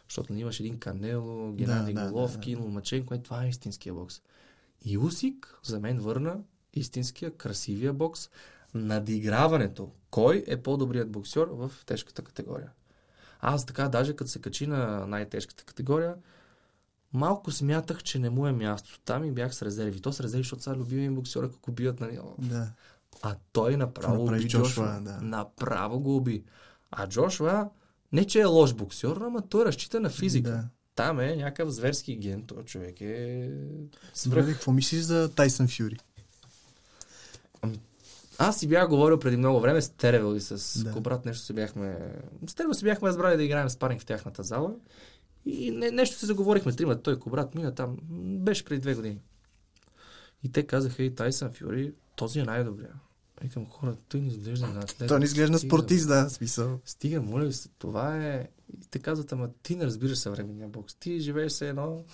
Защото 0.08 0.32
нали, 0.32 0.42
имаш 0.42 0.60
един 0.60 0.78
Канело, 0.78 1.52
Геннадий 1.52 1.94
да, 1.94 2.04
да, 2.04 2.10
Головкин, 2.10 2.62
Ломаченко, 2.62 3.14
е, 3.14 3.18
това 3.18 3.44
е 3.44 3.48
истинския 3.48 3.94
бокс. 3.94 4.20
И 4.84 4.98
Усик 4.98 5.58
за 5.62 5.80
мен 5.80 6.00
върна 6.00 6.40
истинския, 6.74 7.30
красивия 7.30 7.92
бокс, 7.92 8.30
надиграването. 8.74 9.90
Кой 10.10 10.44
е 10.46 10.62
по-добрият 10.62 11.10
боксер 11.10 11.46
в 11.50 11.72
тежката 11.86 12.22
категория? 12.22 12.70
Аз 13.40 13.66
така, 13.66 13.88
даже 13.88 14.16
като 14.16 14.30
се 14.30 14.40
качи 14.40 14.66
на 14.66 15.06
най-тежката 15.06 15.64
категория, 15.64 16.14
малко 17.12 17.50
смятах, 17.50 18.02
че 18.02 18.18
не 18.18 18.30
му 18.30 18.46
е 18.46 18.52
място. 18.52 19.00
Там 19.04 19.24
и 19.24 19.32
бях 19.32 19.54
с 19.54 19.62
резерви. 19.62 20.00
То 20.00 20.12
с 20.12 20.20
резерви, 20.20 20.42
защото 20.42 20.62
сега 20.62 20.76
любими 20.76 21.14
боксера, 21.14 21.50
ако 21.58 21.72
бият, 21.72 22.00
нали? 22.00 22.18
да. 22.38 22.68
А 23.22 23.36
той 23.52 23.76
направо 23.76 24.24
уби 24.24 24.48
Джошуа, 24.48 24.64
Джошуа. 24.64 25.00
да. 25.00 25.18
Направо 25.20 26.00
го 26.00 26.16
уби. 26.16 26.44
А 26.90 27.08
Джошуа, 27.08 27.70
не 28.12 28.26
че 28.26 28.40
е 28.40 28.44
лош 28.44 28.74
боксер, 28.74 29.16
ама 29.16 29.42
той 29.48 29.64
разчита 29.64 30.00
на 30.00 30.10
физика. 30.10 30.50
Да. 30.50 30.64
Там 30.94 31.20
е 31.20 31.36
някакъв 31.36 31.70
зверски 31.70 32.16
ген. 32.16 32.42
Той 32.46 32.64
човек 32.64 33.00
е 33.00 33.48
Добре, 33.50 33.98
свръх. 34.14 34.46
какво 34.46 34.72
мислиш 34.72 35.00
за 35.00 35.34
Тайсън 35.34 35.68
Фюри? 35.68 35.96
Аз 38.38 38.60
си 38.60 38.68
бях 38.68 38.88
говорил 38.88 39.18
преди 39.18 39.36
много 39.36 39.60
време 39.60 39.82
с 39.82 39.90
Теревел 39.90 40.36
и 40.36 40.40
с 40.40 40.78
Да. 40.78 40.84
да. 40.84 40.92
Кобрат 40.92 41.24
нещо 41.24 41.44
се 41.44 41.52
бяхме... 41.52 42.12
С 42.46 42.54
Теревел 42.54 42.74
се 42.74 42.84
бяхме 42.84 43.08
разбрали 43.08 43.36
да 43.36 43.42
играем 43.42 43.70
спаринг 43.70 44.00
в 44.02 44.06
тяхната 44.06 44.42
зала. 44.42 44.74
И 45.46 45.70
не, 45.70 45.90
нещо 45.90 46.18
се 46.18 46.26
заговорихме 46.26 46.72
трима. 46.72 47.02
Той 47.02 47.18
Кобрат 47.18 47.54
мина 47.54 47.74
там. 47.74 47.96
Беше 48.38 48.64
преди 48.64 48.80
две 48.80 48.94
години. 48.94 49.20
И 50.42 50.52
те 50.52 50.66
казаха 50.66 51.02
и 51.02 51.14
Тайсън 51.14 51.52
Фюри, 51.52 51.92
този 52.16 52.38
е 52.38 52.44
най-добрия. 52.44 52.92
Викам, 53.42 53.66
хора, 53.66 53.96
той 54.08 54.20
не 54.20 54.28
изглежда 54.28 54.66
на 54.66 54.80
атлет. 54.80 55.08
Той 55.08 55.18
не 55.18 55.24
изглежда 55.24 55.52
на 55.52 55.58
спортист, 55.58 56.08
да, 56.08 56.30
смисъл. 56.30 56.80
Стига, 56.84 57.22
моля 57.22 57.44
ви 57.44 57.52
се, 57.52 57.68
това 57.78 58.26
е... 58.26 58.48
И 58.82 58.86
те 58.90 58.98
казват, 58.98 59.32
ама 59.32 59.48
ти 59.62 59.76
не 59.76 59.86
разбираш 59.86 60.18
съвременния 60.18 60.68
бокс. 60.68 60.94
Ти 60.94 61.20
живееш 61.20 61.52
се 61.52 61.68
едно 61.68 62.04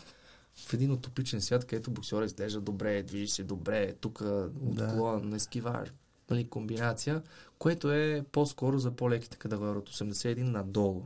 в 0.54 0.74
един 0.74 0.92
утопичен 0.92 1.40
свят, 1.40 1.64
където 1.64 1.90
боксера 1.90 2.24
изглежда 2.24 2.60
добре, 2.60 3.02
движи 3.02 3.28
се 3.28 3.44
добре, 3.44 3.94
тук 4.00 4.20
отклон, 4.66 5.28
не 5.28 5.38
скиваш, 5.38 5.88
нали, 6.30 6.48
комбинация, 6.48 7.22
което 7.58 7.92
е 7.92 8.24
по-скоро 8.32 8.78
за 8.78 8.90
по-леките 8.90 9.36
категории 9.36 9.78
от 9.78 9.90
81 9.90 10.42
надолу. 10.42 11.02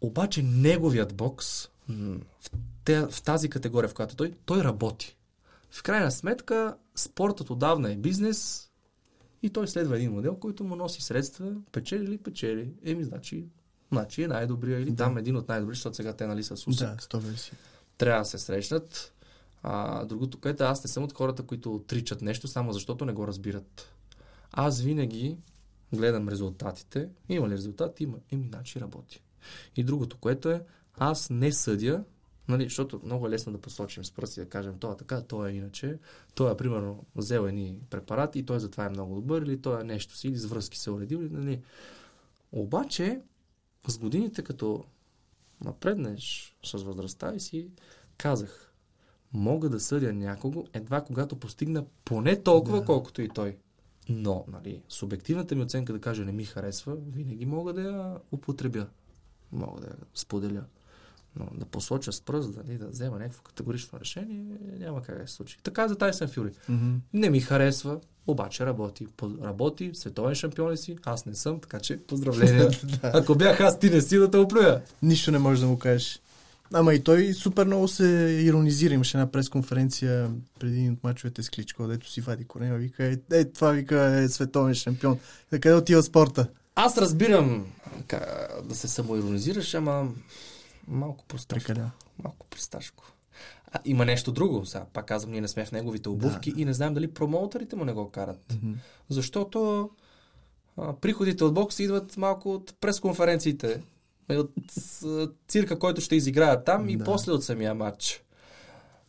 Обаче 0.00 0.42
неговият 0.42 1.14
бокс 1.14 1.68
в, 1.88 2.50
те, 2.84 3.00
в 3.00 3.22
тази 3.22 3.50
категория, 3.50 3.88
в 3.88 3.94
която 3.94 4.16
той, 4.16 4.34
той 4.44 4.64
работи. 4.64 5.16
В 5.70 5.82
крайна 5.82 6.10
сметка, 6.10 6.76
спортът 6.96 7.50
отдавна 7.50 7.92
е 7.92 7.96
бизнес 7.96 8.70
и 9.42 9.50
той 9.50 9.68
следва 9.68 9.96
един 9.96 10.12
модел, 10.12 10.36
който 10.36 10.64
му 10.64 10.76
носи 10.76 11.02
средства, 11.02 11.52
печели 11.72 12.04
или 12.04 12.18
печели. 12.18 12.70
Еми, 12.84 13.04
значи, 13.04 13.44
значи 13.92 14.22
е 14.22 14.28
най-добрия 14.28 14.80
или 14.80 14.90
Да. 14.90 15.04
там 15.04 15.18
един 15.18 15.36
от 15.36 15.48
най-добри, 15.48 15.74
защото 15.74 15.96
сега 15.96 16.12
те 16.12 16.26
нали 16.26 16.44
са 16.44 16.56
с 16.56 16.64
Да, 16.66 16.96
100 16.96 17.18
версии. 17.18 17.52
трябва 17.98 18.20
да 18.20 18.24
се 18.24 18.38
срещнат. 18.38 19.12
А, 19.62 20.04
другото, 20.04 20.38
което 20.40 20.64
аз 20.64 20.84
не 20.84 20.88
съм 20.88 21.04
от 21.04 21.12
хората, 21.12 21.42
които 21.42 21.74
отричат 21.74 22.22
нещо, 22.22 22.48
само 22.48 22.72
защото 22.72 23.04
не 23.04 23.12
го 23.12 23.26
разбират. 23.26 23.88
Аз 24.52 24.80
винаги 24.80 25.38
гледам 25.94 26.28
резултатите. 26.28 27.08
Има 27.28 27.48
ли 27.48 27.52
резултат? 27.52 28.00
Има. 28.00 28.18
Еми, 28.32 28.48
значи 28.48 28.80
работи. 28.80 29.22
И 29.76 29.84
другото, 29.84 30.16
което 30.16 30.50
е, 30.50 30.64
аз 30.94 31.30
не 31.30 31.52
съдя, 31.52 32.04
нали, 32.48 32.64
защото 32.64 33.00
много 33.04 33.26
е 33.26 33.30
лесно 33.30 33.52
да 33.52 33.60
посочим 33.60 34.04
с 34.04 34.12
пръсти, 34.12 34.40
да 34.40 34.48
кажем, 34.48 34.78
това 34.78 34.96
така, 34.96 35.22
то 35.22 35.46
е 35.46 35.52
иначе. 35.52 35.98
Той 36.34 36.52
е, 36.52 36.56
примерно, 36.56 37.04
взел 37.16 37.46
едни 37.46 37.78
препарати 37.90 38.38
и 38.38 38.46
той 38.46 38.60
затова 38.60 38.84
е 38.84 38.90
много 38.90 39.14
добър, 39.14 39.42
или 39.42 39.62
той 39.62 39.80
е 39.80 39.84
нещо 39.84 40.16
си, 40.16 40.28
или 40.28 40.36
с 40.36 40.44
връзки 40.44 40.78
се 40.78 40.90
е 40.90 40.92
уредил, 40.92 41.20
нали. 41.30 41.62
Обаче, 42.52 43.20
с 43.88 43.98
годините, 43.98 44.42
като 44.42 44.84
напреднеш 45.64 46.56
с 46.64 46.72
възрастта 46.82 47.34
и 47.34 47.40
си 47.40 47.68
казах, 48.16 48.72
мога 49.32 49.68
да 49.68 49.80
съдя 49.80 50.12
някого 50.12 50.66
едва 50.72 51.00
когато 51.00 51.36
постигна 51.36 51.84
поне 52.04 52.42
толкова, 52.42 52.80
да. 52.80 52.84
колкото 52.84 53.22
и 53.22 53.28
той. 53.28 53.56
Но, 54.10 54.44
нали, 54.48 54.82
субективната 54.88 55.54
ми 55.54 55.62
оценка 55.62 55.92
да 55.92 56.00
кажа 56.00 56.24
не 56.24 56.32
ми 56.32 56.44
харесва, 56.44 56.96
винаги 56.96 57.46
мога 57.46 57.72
да 57.72 57.82
я 57.82 58.16
употребя. 58.32 58.86
Мога 59.52 59.80
да 59.80 59.86
я 59.86 59.96
споделя. 60.14 60.64
Но 61.36 61.48
да 61.54 61.64
посоча 61.64 62.12
с 62.12 62.20
пръст, 62.20 62.54
дали, 62.54 62.78
да 62.78 62.88
взема 62.88 63.18
някакво 63.18 63.42
категорично 63.42 64.00
решение, 64.00 64.44
няма 64.78 65.02
как 65.02 65.18
да 65.18 65.28
се 65.28 65.34
случи. 65.34 65.58
Така 65.62 65.88
за 65.88 65.96
Тайсън 65.96 66.28
Фюри. 66.28 66.50
Мгм. 66.68 66.96
Не 67.12 67.30
ми 67.30 67.40
харесва, 67.40 68.00
обаче 68.26 68.66
работи. 68.66 69.06
Работи, 69.42 69.90
световен 69.94 70.34
шампион 70.34 70.70
ли 70.70 70.76
си? 70.76 70.96
Аз 71.04 71.26
не 71.26 71.34
съм, 71.34 71.60
така 71.60 71.80
че 71.80 71.98
поздравления. 71.98 72.70
Ако 73.02 73.34
бях 73.34 73.60
аз, 73.60 73.78
ти 73.78 73.90
не 73.90 74.00
си 74.00 74.18
да 74.18 74.30
те 74.30 74.36
оплюя. 74.36 74.82
Нищо 75.02 75.30
не 75.30 75.38
можеш 75.38 75.60
да 75.60 75.66
му 75.66 75.78
кажеш. 75.78 76.20
Ама 76.72 76.94
и 76.94 77.02
той 77.04 77.32
супер 77.32 77.66
много 77.66 77.88
се 77.88 78.06
иронизира. 78.42 78.94
Имаше 78.94 79.16
една 79.16 79.30
пресконференция 79.30 80.30
преди 80.58 80.76
един 80.76 80.92
от 80.92 81.04
мачовете 81.04 81.42
с 81.42 81.50
Кличко, 81.50 81.86
дето 81.86 82.10
си 82.10 82.20
вади 82.20 82.44
корема, 82.44 82.76
вика, 82.76 83.04
е, 83.04 83.16
е, 83.32 83.44
това 83.44 83.70
вика 83.70 84.00
е 84.00 84.28
световен 84.28 84.74
шампион. 84.74 85.18
Да 85.50 85.60
къде 85.60 85.74
отива 85.74 86.02
спорта? 86.02 86.46
Аз 86.74 86.98
разбирам 86.98 87.66
ка, 88.06 88.48
да 88.64 88.74
се 88.74 88.88
самоиронизираш, 88.88 89.74
ама 89.74 90.08
малко 90.88 91.24
просташко. 91.24 91.72
Малко 92.24 92.46
просташко. 92.50 93.12
А, 93.72 93.78
има 93.84 94.04
нещо 94.04 94.32
друго. 94.32 94.66
Сега, 94.66 94.84
пак 94.92 95.06
казвам, 95.06 95.32
ние 95.32 95.40
не 95.40 95.48
сме 95.48 95.64
в 95.64 95.72
неговите 95.72 96.08
обувки 96.08 96.52
Да. 96.52 96.60
и 96.60 96.64
не 96.64 96.74
знаем 96.74 96.94
дали 96.94 97.08
промоутерите 97.08 97.76
му 97.76 97.84
не 97.84 97.92
го 97.92 98.10
карат. 98.10 98.54
Мгм. 98.54 98.72
Защото 99.08 99.90
а, 100.76 100.92
приходите 100.92 101.44
от 101.44 101.54
бокс 101.54 101.78
идват 101.78 102.16
малко 102.16 102.54
от 102.54 102.74
пресконференциите, 102.80 103.80
от 104.36 104.52
а, 105.04 105.28
цирка, 105.48 105.78
който 105.78 106.00
ще 106.00 106.16
изиграят 106.16 106.64
там 106.64 106.88
и 106.88 106.96
Да. 106.96 107.04
после 107.04 107.32
от 107.32 107.44
самия 107.44 107.74
матч. 107.74 108.22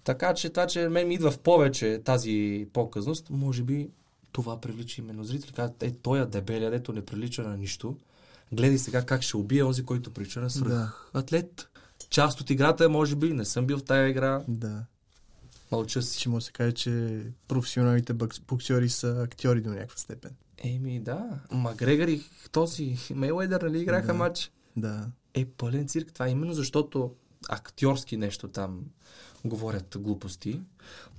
Така 0.04 0.34
че 0.34 0.50
това, 0.50 0.68
че 0.68 0.90
мен 0.90 1.08
ми 1.08 1.14
идва 1.14 1.32
в 1.32 1.40
повече 1.40 2.02
тази 2.06 2.68
показност, 2.74 3.30
може 3.30 3.64
би 3.64 3.90
това 4.32 4.62
привлича 4.62 5.02
именно 5.02 5.24
зрители. 5.24 5.52
Казват, 5.52 5.84
е, 5.84 5.92
той 5.92 6.22
е 6.22 6.26
дебеля, 6.26 6.70
дето 6.70 6.94
не 6.94 7.06
прилича 7.06 7.44
на 7.44 7.58
нищо. 7.58 7.98
Гледай 8.52 8.78
сега 8.78 9.06
как 9.06 9.22
ще 9.22 9.38
убие 9.38 9.64
онзи, 9.64 9.86
който 9.86 10.12
прилича 10.12 10.40
на 10.42 10.50
свръх 10.50 11.10
атлет. 11.14 11.68
Част 12.10 12.42
от 12.42 12.50
играта 12.50 12.86
е, 12.86 12.88
може 12.88 13.16
би, 13.16 13.34
не 13.34 13.46
съм 13.46 13.66
бил 13.66 13.78
в 13.78 13.84
тая 13.84 14.10
игра, 14.10 14.42
Да. 14.48 14.84
мълча 15.72 16.02
си. 16.02 16.20
Ще 16.20 16.30
му 16.30 16.42
се 16.42 16.52
каже, 16.52 16.72
че 16.72 17.22
професионалните 17.48 18.14
боксьори 18.48 18.90
са 18.90 19.22
актьори 19.24 19.62
до 19.62 19.70
някаква 19.70 19.98
степен. 19.98 20.32
Еми 20.58 21.00
да, 21.00 21.30
Макгрегор 21.52 22.08
и 22.08 22.24
този 22.52 22.98
Мейлайдър, 23.16 23.62
нали 23.62 23.80
играха 23.82 24.08
Да. 24.08 24.14
матч? 24.14 24.52
Да. 24.78 25.08
е 25.34 25.46
пълен 25.46 25.88
цирк. 25.88 26.14
Това 26.14 26.28
е 26.28 26.32
именно 26.32 26.54
защото 26.54 27.12
актьорски 27.50 28.18
нещо 28.18 28.48
там 28.48 28.82
говорят 29.46 29.98
глупости. 30.00 30.62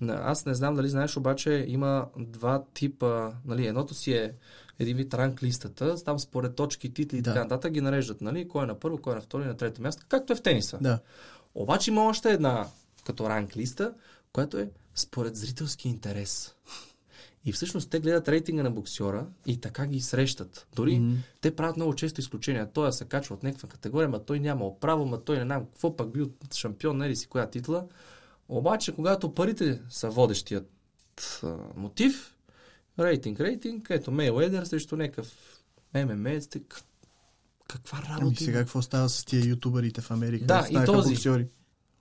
Аз 0.09 0.47
не 0.47 0.55
знам 0.55 0.75
дали 0.75 0.89
знаеш, 0.89 1.17
обаче 1.17 1.65
има 1.69 2.07
два 2.19 2.65
типа. 2.75 3.33
Нали, 3.45 3.67
едното 3.67 3.95
си 3.95 4.13
е 4.13 4.35
един 4.79 4.97
вид 4.97 5.15
ранг 5.15 5.43
листата, 5.43 6.05
там 6.05 6.19
според 6.19 6.55
точки, 6.55 6.95
титли 6.95 7.19
и 7.19 7.23
Да. 7.23 7.31
така 7.31 7.43
нататък 7.45 7.73
ги 7.73 7.81
нареждат. 7.81 8.21
Нали? 8.21 8.49
Кой 8.49 8.65
е 8.65 8.67
на 8.67 8.81
първо, 8.81 8.99
кой 8.99 9.13
е 9.13 9.17
на 9.17 9.23
второ 9.23 9.43
и 9.43 9.47
на 9.47 9.57
трето 9.57 9.83
място, 9.83 10.07
както 10.09 10.33
е 10.33 10.37
в 10.37 10.43
тениса. 10.43 10.79
Да. 10.81 10.99
Обаче 11.55 11.91
има 11.91 12.05
още 12.05 12.31
една 12.33 12.67
като 13.05 13.29
ранг 13.29 13.57
листа, 13.57 13.95
която 14.33 14.59
е 14.59 14.71
според 14.95 15.37
зрителски 15.37 15.89
интерес. 15.89 16.55
И 17.45 17.53
всъщност 17.53 17.91
те 17.91 18.01
гледат 18.01 18.29
рейтинга 18.29 18.63
на 18.63 18.71
боксера 18.71 19.27
и 19.47 19.61
така 19.61 19.87
ги 19.87 20.01
срещат. 20.01 20.67
Дори 20.75 20.99
Мгм. 20.99 21.15
те 21.41 21.57
правят 21.57 21.77
много 21.77 21.95
често 21.95 22.21
изключения. 22.21 22.73
Той 22.73 22.93
се 22.93 23.05
качва 23.05 23.35
от 23.35 23.43
някаква 23.43 23.69
категория, 23.69 24.09
ма 24.09 24.25
той 24.25 24.41
няма 24.41 24.81
право, 24.81 25.07
ма 25.07 25.25
той 25.25 25.37
не 25.39 25.45
знам 25.45 25.65
какво 25.65 25.97
пък 25.97 26.13
бил 26.13 26.31
шампион, 26.55 26.97
не 26.97 27.09
ли 27.09 27.17
си 27.17 27.27
коя 27.27 27.47
титла. 27.47 27.87
Обаче, 28.49 28.95
когато 28.95 29.35
парите 29.35 29.81
са 29.91 30.11
водещият 30.11 30.71
а, 31.43 31.57
мотив, 31.77 32.37
рейтинг, 32.99 33.41
рейтинг, 33.41 33.87
ето 33.91 34.11
Мейледър 34.13 34.65
срещу 34.65 34.97
някакъв 34.97 35.33
ММА, 35.95 36.41
каква 37.69 37.99
работа 37.99 38.27
Ами 38.27 38.37
сега 38.37 38.59
какво 38.59 38.83
става 38.83 39.09
с 39.09 39.25
тия 39.25 39.49
ютубърите 39.49 40.01
в 40.01 40.11
Америка? 40.11 40.45
Да, 40.45 40.67
и 40.71 40.85
този. 40.87 41.09
боксьори. 41.15 41.49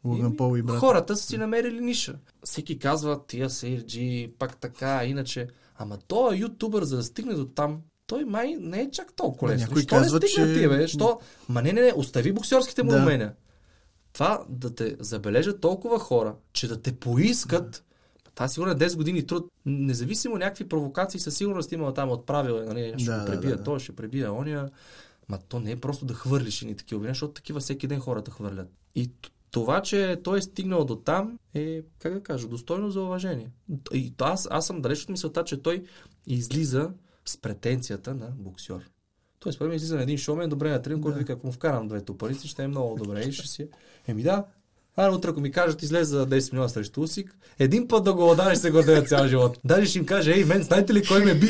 Логан 0.06 0.38
Пол 0.38 0.58
и 0.58 0.62
брат. 0.62 0.78
Хората 0.78 1.18
са 1.18 1.24
си 1.24 1.38
намерили 1.38 1.82
ниша. 1.82 2.16
Всеки 2.44 2.80
казва, 2.80 3.26
тия 3.28 3.50
са 3.50 3.68
ирджи, 3.68 4.34
пак 4.40 4.58
така, 4.58 5.06
иначе. 5.06 5.48
Ама 5.78 5.98
той 5.98 6.36
ютубър, 6.36 6.84
за 6.84 6.98
да 6.98 7.04
стигне 7.04 7.34
до 7.34 7.46
там, 7.46 7.82
той 8.08 8.26
май 8.26 8.56
не 8.60 8.82
е 8.82 8.92
чак 8.92 9.14
толкова 9.14 9.52
лесно. 9.52 9.68
някой 9.68 9.82
Що 9.82 9.88
казва, 9.90 10.20
не 10.20 10.28
стигна 10.28 10.54
че- 10.54 10.60
ти, 10.60 10.68
бе? 10.68 10.88
Що? 10.88 11.20
Ма 11.50 11.62
не, 11.62 11.74
не, 11.74 11.82
не, 11.82 11.94
остави 11.96 12.32
боксерските 12.34 12.84
му 12.84 12.92
Да. 12.92 12.98
умения. 12.98 13.34
Това 14.14 14.46
да 14.50 14.76
те 14.76 14.96
забележат 15.00 15.62
толкова 15.62 16.00
хора, 16.00 16.36
че 16.54 16.68
да 16.68 16.82
те 16.82 16.92
поискат, 16.92 17.84
това 18.36 18.48
сигурно 18.48 18.72
е 18.72 18.76
10 18.76 18.96
години 18.96 19.26
труд. 19.26 19.48
Независимо 19.66 20.38
някакви 20.38 20.68
провокации, 20.68 21.20
със 21.20 21.36
сигурност 21.36 21.72
има 21.72 21.94
там 21.94 22.10
отправил, 22.10 22.54
е, 22.54 22.66
нали, 22.66 22.94
ще 22.98 23.06
Да, 23.06 23.20
го 23.20 23.26
да, 23.26 23.32
пребия, 23.32 23.58
да. 23.58 23.64
той 23.64 23.80
ще 23.80 23.96
пребия 23.96 24.34
ония. 24.34 24.70
Ма 25.30 25.40
то 25.40 25.60
не 25.60 25.72
е 25.72 25.76
просто 25.76 26.06
да 26.06 26.14
хвърлиш 26.14 26.62
ни 26.62 26.76
такива 26.76 26.98
обвинения, 26.98 27.14
защото 27.14 27.34
такива 27.34 27.60
всеки 27.60 27.88
ден 27.88 28.00
хората 28.00 28.32
хвърлят. 28.32 28.70
И 28.96 29.12
това, 29.52 29.82
че 29.82 30.20
той 30.24 30.38
е 30.38 30.42
стигнал 30.42 30.86
до 30.86 30.96
там, 30.96 31.40
е, 31.54 31.82
как 32.00 32.14
да 32.14 32.24
кажа, 32.24 32.48
достойно 32.48 32.92
за 32.92 33.02
уважение. 33.02 33.52
И 33.94 34.14
то 34.18 34.26
аз, 34.26 34.48
аз 34.52 34.68
съм 34.68 34.82
далеч 34.82 35.04
от 35.04 35.10
мисълта, 35.10 35.44
че 35.44 35.62
той 35.62 35.84
излиза 36.28 36.90
с 37.26 37.38
претенцията 37.38 38.14
на 38.14 38.28
боксер. 38.36 38.90
Той 39.40 39.54
според 39.54 39.70
мен 39.70 39.76
излиза 39.76 39.96
на 39.96 40.04
един 40.04 40.18
шоумен, 40.18 40.50
добре 40.50 40.70
на 40.70 40.82
тренинг, 40.82 41.04
който 41.04 41.14
Да. 41.14 41.20
вика, 41.20 41.34
ако 41.34 41.48
му 41.48 41.54
вкарам 41.54 41.88
две 41.88 42.02
тупаници, 42.02 42.48
ще 42.48 42.64
е 42.64 42.68
много 42.68 42.96
добре 42.96 43.22
и 43.22 43.32
ще 43.32 43.48
си... 43.48 43.68
Еми 44.08 44.24
да, 44.24 44.46
а 44.96 45.12
утре, 45.12 45.30
ако 45.30 45.42
ми 45.42 45.52
кажат, 45.52 45.82
излезе 45.84 46.04
за 46.06 46.28
10 46.28 46.52
милиона 46.52 46.70
срещу 46.70 47.02
Усик, 47.02 47.38
един 47.60 47.88
път 47.88 48.04
да 48.04 48.14
го 48.14 48.32
отдадеш 48.32 48.58
се 48.58 48.72
гордея 48.72 49.04
цял 49.04 49.28
живот. 49.28 49.58
Даже 49.66 49.86
ще 49.86 50.00
им 50.00 50.06
каже, 50.06 50.34
ей, 50.34 50.46
мен, 50.46 50.64
знаете 50.64 50.94
ли 50.94 51.04
кой 51.08 51.26
ме 51.26 51.36
би? 51.36 51.48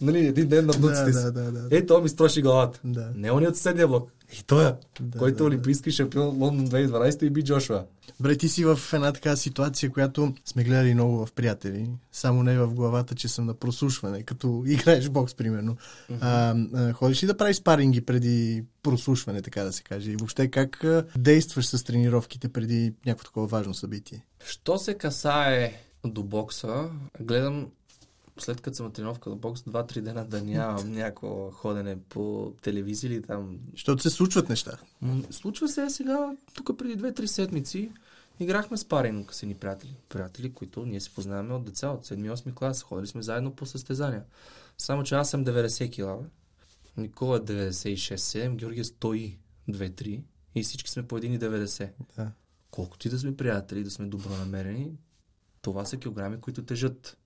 нали, 0.00 0.26
един 0.26 0.48
ден 0.48 0.66
на 0.66 0.72
Да, 0.72 0.78
внуците 0.78 1.10
да, 1.10 1.18
си. 1.20 1.24
да, 1.32 1.52
да. 1.52 1.68
Ей, 1.70 1.86
той 1.86 2.02
ми 2.02 2.08
строши 2.08 2.42
главата. 2.42 2.80
Да. 2.84 3.12
Не 3.14 3.28
е 3.28 3.32
от 3.32 3.56
съседния 3.56 3.88
блок. 3.88 4.12
И 4.32 4.42
той 4.42 4.68
е, 4.68 4.72
Да, 5.00 5.18
който 5.18 5.36
да, 5.36 5.44
е 5.44 5.44
да. 5.44 5.44
олимпийски 5.44 5.90
шампион 5.90 6.26
Лондон 6.26 6.68
2012 6.68 7.22
и 7.22 7.30
би 7.30 7.44
Джошуа. 7.44 7.84
Бре, 8.20 8.36
ти 8.36 8.48
си 8.48 8.64
в 8.64 8.78
една 8.92 9.12
така 9.12 9.36
ситуация, 9.36 9.90
която 9.90 10.34
сме 10.44 10.64
гледали 10.64 10.94
много 10.94 11.26
в 11.26 11.32
приятели. 11.32 11.90
Само 12.12 12.42
не 12.42 12.58
в 12.58 12.74
главата, 12.74 13.14
че 13.14 13.28
съм 13.28 13.46
на 13.46 13.54
прослушване, 13.54 14.22
като 14.22 14.62
играеш 14.66 15.08
бокс, 15.08 15.34
примерно. 15.34 15.76
А, 16.20 16.54
а, 16.74 16.92
ходиш 16.92 17.22
ли 17.22 17.26
да 17.26 17.36
правиш 17.36 17.56
спаринги 17.56 18.00
преди 18.00 18.64
прослушване, 18.82 19.42
така 19.42 19.64
да 19.64 19.72
се 19.72 19.82
каже? 19.82 20.10
И 20.10 20.16
въобще 20.16 20.50
как 20.50 20.84
действаш 21.16 21.66
с 21.66 21.84
тренировките 21.84 22.48
преди 22.48 22.92
някакво 23.06 23.24
такова 23.24 23.46
важно 23.46 23.74
събитие? 23.74 24.24
Що 24.44 24.78
се 24.78 24.94
касае 24.94 25.72
до 26.04 26.22
бокса, 26.22 26.90
гледам 27.20 27.66
след 28.42 28.60
като 28.60 28.76
съм 28.76 28.86
на 28.86 28.92
тренировка 28.92 29.30
на 29.30 29.36
бокс, 29.36 29.60
2-3 29.60 30.00
дена 30.00 30.24
да 30.24 30.42
нямам 30.42 30.92
някакво 30.92 31.50
ходене 31.50 31.98
по 32.08 32.54
телевизия 32.62 33.08
или 33.08 33.22
там. 33.22 33.58
Защото 33.72 34.02
се 34.02 34.10
случват 34.10 34.48
неща. 34.48 34.78
М, 35.02 35.22
Случва 35.30 35.68
се 35.68 35.90
сега, 35.90 36.36
тук 36.54 36.78
преди 36.78 37.02
2-3 37.02 37.26
седмици, 37.26 37.92
играхме 38.40 38.76
спаринг 38.76 39.34
с 39.34 39.42
едни 39.42 39.54
приятели. 39.54 39.96
Приятели, 40.08 40.52
които 40.52 40.86
ние 40.86 41.00
се 41.00 41.14
познаваме 41.14 41.54
от 41.54 41.64
деца, 41.64 41.88
от 41.88 42.06
7-8 42.06 42.54
клас. 42.54 42.82
Ходили 42.82 43.06
сме 43.06 43.22
заедно 43.22 43.54
по 43.54 43.66
състезания. 43.66 44.22
Само, 44.78 45.02
че 45.02 45.14
аз 45.14 45.30
съм 45.30 45.44
90 45.44 45.92
кила. 45.92 46.18
Никола 46.96 47.36
е 47.36 47.40
96-7, 47.40 48.56
Георги 48.56 48.80
е 48.80 48.84
102-3 48.84 50.22
и 50.54 50.62
всички 50.62 50.90
сме 50.90 51.06
по 51.08 51.18
1,90. 51.18 51.90
Да. 52.16 52.32
Колкото 52.70 53.08
и 53.08 53.10
да 53.10 53.18
сме 53.18 53.36
приятели, 53.36 53.84
да 53.84 53.90
сме 53.90 54.06
добронамерени, 54.06 54.92
това 55.62 55.84
са 55.84 55.96
килограми, 55.96 56.40
които 56.40 56.64
тежат. 56.64 57.16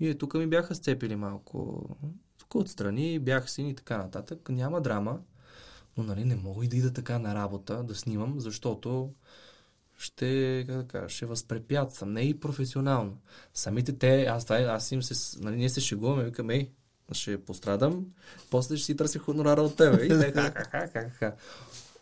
И 0.00 0.18
тук 0.18 0.34
ми 0.34 0.46
бяха 0.46 0.74
сцепили 0.74 1.16
малко. 1.16 1.88
Тук 2.38 2.54
отстрани, 2.54 3.18
бях 3.18 3.50
син 3.50 3.68
и 3.68 3.74
така 3.74 3.98
нататък. 3.98 4.48
Няма 4.48 4.80
драма, 4.80 5.18
но 5.96 6.04
нали 6.04 6.24
не 6.24 6.36
мога 6.36 6.64
и 6.64 6.68
да 6.68 6.76
ида 6.76 6.92
така 6.92 7.18
на 7.18 7.34
работа 7.34 7.82
да 7.82 7.94
снимам, 7.94 8.40
защото 8.40 9.12
ще, 9.98 10.64
как 10.68 10.76
да 10.76 10.86
кажа, 10.86 11.08
ще 11.08 11.26
възпрепятствам. 11.26 12.12
Не 12.12 12.20
и 12.20 12.40
професионално. 12.40 13.20
Самите 13.54 13.98
те, 13.98 14.24
аз, 14.24 14.50
е- 14.50 14.54
аз 14.54 14.92
им 14.92 15.02
се, 15.02 15.38
нали, 15.40 15.56
ние 15.56 15.68
се 15.68 15.80
шегуваме, 15.80 16.24
викаме, 16.24 16.54
ей, 16.54 16.70
ще 17.12 17.44
пострадам, 17.44 18.06
после 18.50 18.76
ще 18.76 18.86
си 18.86 18.96
търся 18.96 19.18
хонорара 19.18 19.62
от 19.62 19.76
тебе. 19.76 20.04
И 20.04 20.08
те, 20.08 20.32
ха, 20.32 20.52
ха, 20.70 20.88
ха, 20.92 21.10
ха. 21.10 21.34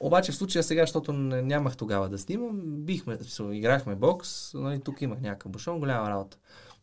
Обаче 0.00 0.32
в 0.32 0.36
случая 0.36 0.62
сега, 0.62 0.82
защото 0.82 1.12
нямах 1.12 1.76
тогава 1.76 2.08
да 2.08 2.18
снимам, 2.18 2.60
бихме, 2.64 3.18
играхме 3.52 3.94
бокс, 3.94 4.54
нали, 4.54 4.80
тук 4.80 5.02
имах 5.02 5.20
някакъв 5.20 5.52
бушон, 5.52 5.78
голяма 5.78 6.10
работа. 6.10 6.38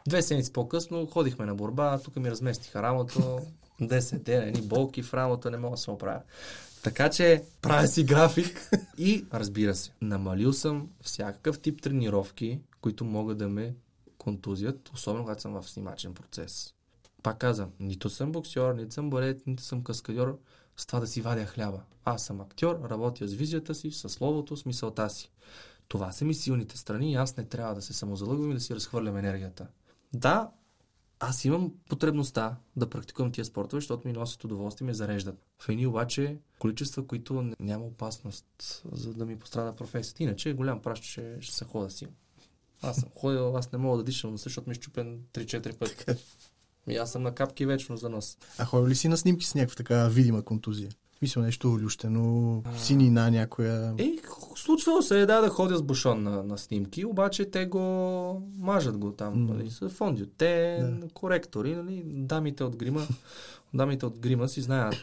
Две 0.08 0.22
седмици 0.22 0.54
по-късно 0.54 1.06
ходихме 1.06 1.46
на 1.46 1.56
борба, 1.56 2.00
тук 2.00 2.16
ми 2.16 2.32
разместиха 2.32 2.84
рамото, 2.84 3.40
10 3.82 4.20
дена, 4.20 4.46
едни 4.46 4.62
болки 4.62 5.04
в 5.04 5.14
рамото, 5.14 5.50
не 5.50 5.58
мога 5.58 5.76
да 5.76 5.82
се 5.82 5.92
оправя. 5.92 6.22
Така 6.84 7.10
че 7.10 7.44
правя 7.62 7.88
си 7.88 8.04
график 8.04 8.70
и 8.98 9.26
разбира 9.34 9.76
се, 9.76 9.92
намалил 10.02 10.54
съм 10.54 10.90
всякакъв 11.02 11.60
тип 11.60 11.82
тренировки, 11.82 12.60
които 12.82 13.06
могат 13.06 13.38
да 13.38 13.50
ме 13.50 13.76
контузият, 14.18 14.90
особено 14.94 15.24
когато 15.24 15.42
съм 15.42 15.62
в 15.62 15.70
снимачен 15.70 16.14
процес. 16.14 16.74
Пак 17.24 17.38
казвам, 17.38 17.70
нито 17.80 18.10
съм 18.10 18.32
боксер, 18.32 18.74
нито 18.74 18.94
съм 18.94 19.10
балет, 19.10 19.48
нито 19.48 19.64
съм 19.64 19.84
каскадьор, 19.84 20.40
с 20.78 20.86
това 20.86 21.00
да 21.00 21.08
си 21.08 21.22
вадя 21.22 21.46
хляба. 21.46 21.82
Аз 22.06 22.26
съм 22.26 22.42
актьор, 22.42 22.80
работя 22.90 23.28
с 23.28 23.34
визията 23.34 23.76
си, 23.76 23.92
с 23.92 24.10
словото, 24.10 24.58
с 24.58 24.66
мисълта 24.66 25.10
си. 25.10 25.32
Това 25.88 26.12
са 26.12 26.26
ми 26.26 26.34
силните 26.34 26.78
страни 26.78 27.12
и 27.12 27.16
аз 27.16 27.38
не 27.38 27.46
трябва 27.46 27.76
да 27.76 27.82
се 27.82 27.94
самозалъгвам 27.94 28.52
и 28.52 28.54
да 28.54 28.60
си 28.60 28.76
разхвърлям 28.76 29.18
енергията. 29.18 29.68
Да, 30.16 30.50
аз 31.20 31.46
имам 31.46 31.74
потребността 31.90 32.56
да 32.76 32.90
практикувам 32.90 33.32
тия 33.32 33.46
спортове, 33.46 33.80
защото 33.80 34.08
ми 34.08 34.14
носят 34.14 34.44
удоволствие 34.44 34.86
ме 34.86 34.94
зареждат. 34.94 35.36
В 35.60 35.70
едни 35.70 35.88
обаче 35.88 36.38
количества, 36.60 37.08
които 37.08 37.52
няма 37.60 37.86
опасност 37.86 38.46
за 38.92 39.14
да 39.14 39.26
ми 39.26 39.40
пострада 39.40 39.76
професията. 39.76 40.24
Иначе 40.24 40.54
голям 40.54 40.82
праш, 40.82 41.00
че 41.00 41.38
ще 41.40 41.56
се 41.56 41.66
хода 41.66 41.90
си. 41.90 42.08
Аз 42.82 42.96
съм 42.96 43.10
ходил, 43.16 43.58
аз 43.58 43.72
не 43.72 43.78
мога 43.78 43.98
да 43.98 44.04
дишам 44.04 44.32
носа, 44.32 44.44
защото 44.44 44.70
ми 44.70 44.72
е 44.72 44.76
щупен 44.76 45.22
3-4 45.34 45.78
пъти. 45.78 46.24
И 46.88 46.98
аз 46.98 47.12
съм 47.12 47.24
на 47.24 47.36
капки 47.36 47.66
вечно 47.66 47.98
за 47.98 48.10
нос. 48.10 48.38
А 48.58 48.66
ходил 48.66 48.88
ли 48.88 48.96
си 48.96 49.08
на 49.08 49.18
снимки 49.18 49.46
с 49.46 49.56
някаква 49.56 49.76
така 49.76 50.08
видима 50.08 50.44
контузия? 50.44 50.90
Мисля 51.22 51.42
нещо 51.42 51.74
олющено, 51.74 52.64
синина 52.78 53.30
някоя. 53.32 53.96
Е, 53.98 54.16
Случвало 54.56 55.02
се 55.02 55.22
е 55.22 55.26
да, 55.26 55.42
да 55.42 55.50
ходя 55.50 55.78
с 55.78 55.82
бушон 55.84 56.24
на, 56.24 56.44
на 56.44 56.58
снимки, 56.58 57.06
обаче 57.06 57.46
те 57.52 57.66
го 57.66 57.80
мажат 58.58 58.98
го 58.98 59.12
там, 59.12 59.46
М. 59.46 59.54
нали, 59.54 59.70
с 59.70 59.90
фондиоте, 59.90 60.80
Да. 61.02 61.08
коректори, 61.14 61.76
нали, 61.76 62.04
дамите 62.06 62.64
от 62.64 62.76
грима, 62.76 63.02
дамите 63.74 64.06
от 64.06 64.20
грима 64.20 64.50
си 64.50 64.62
знаят 64.62 64.98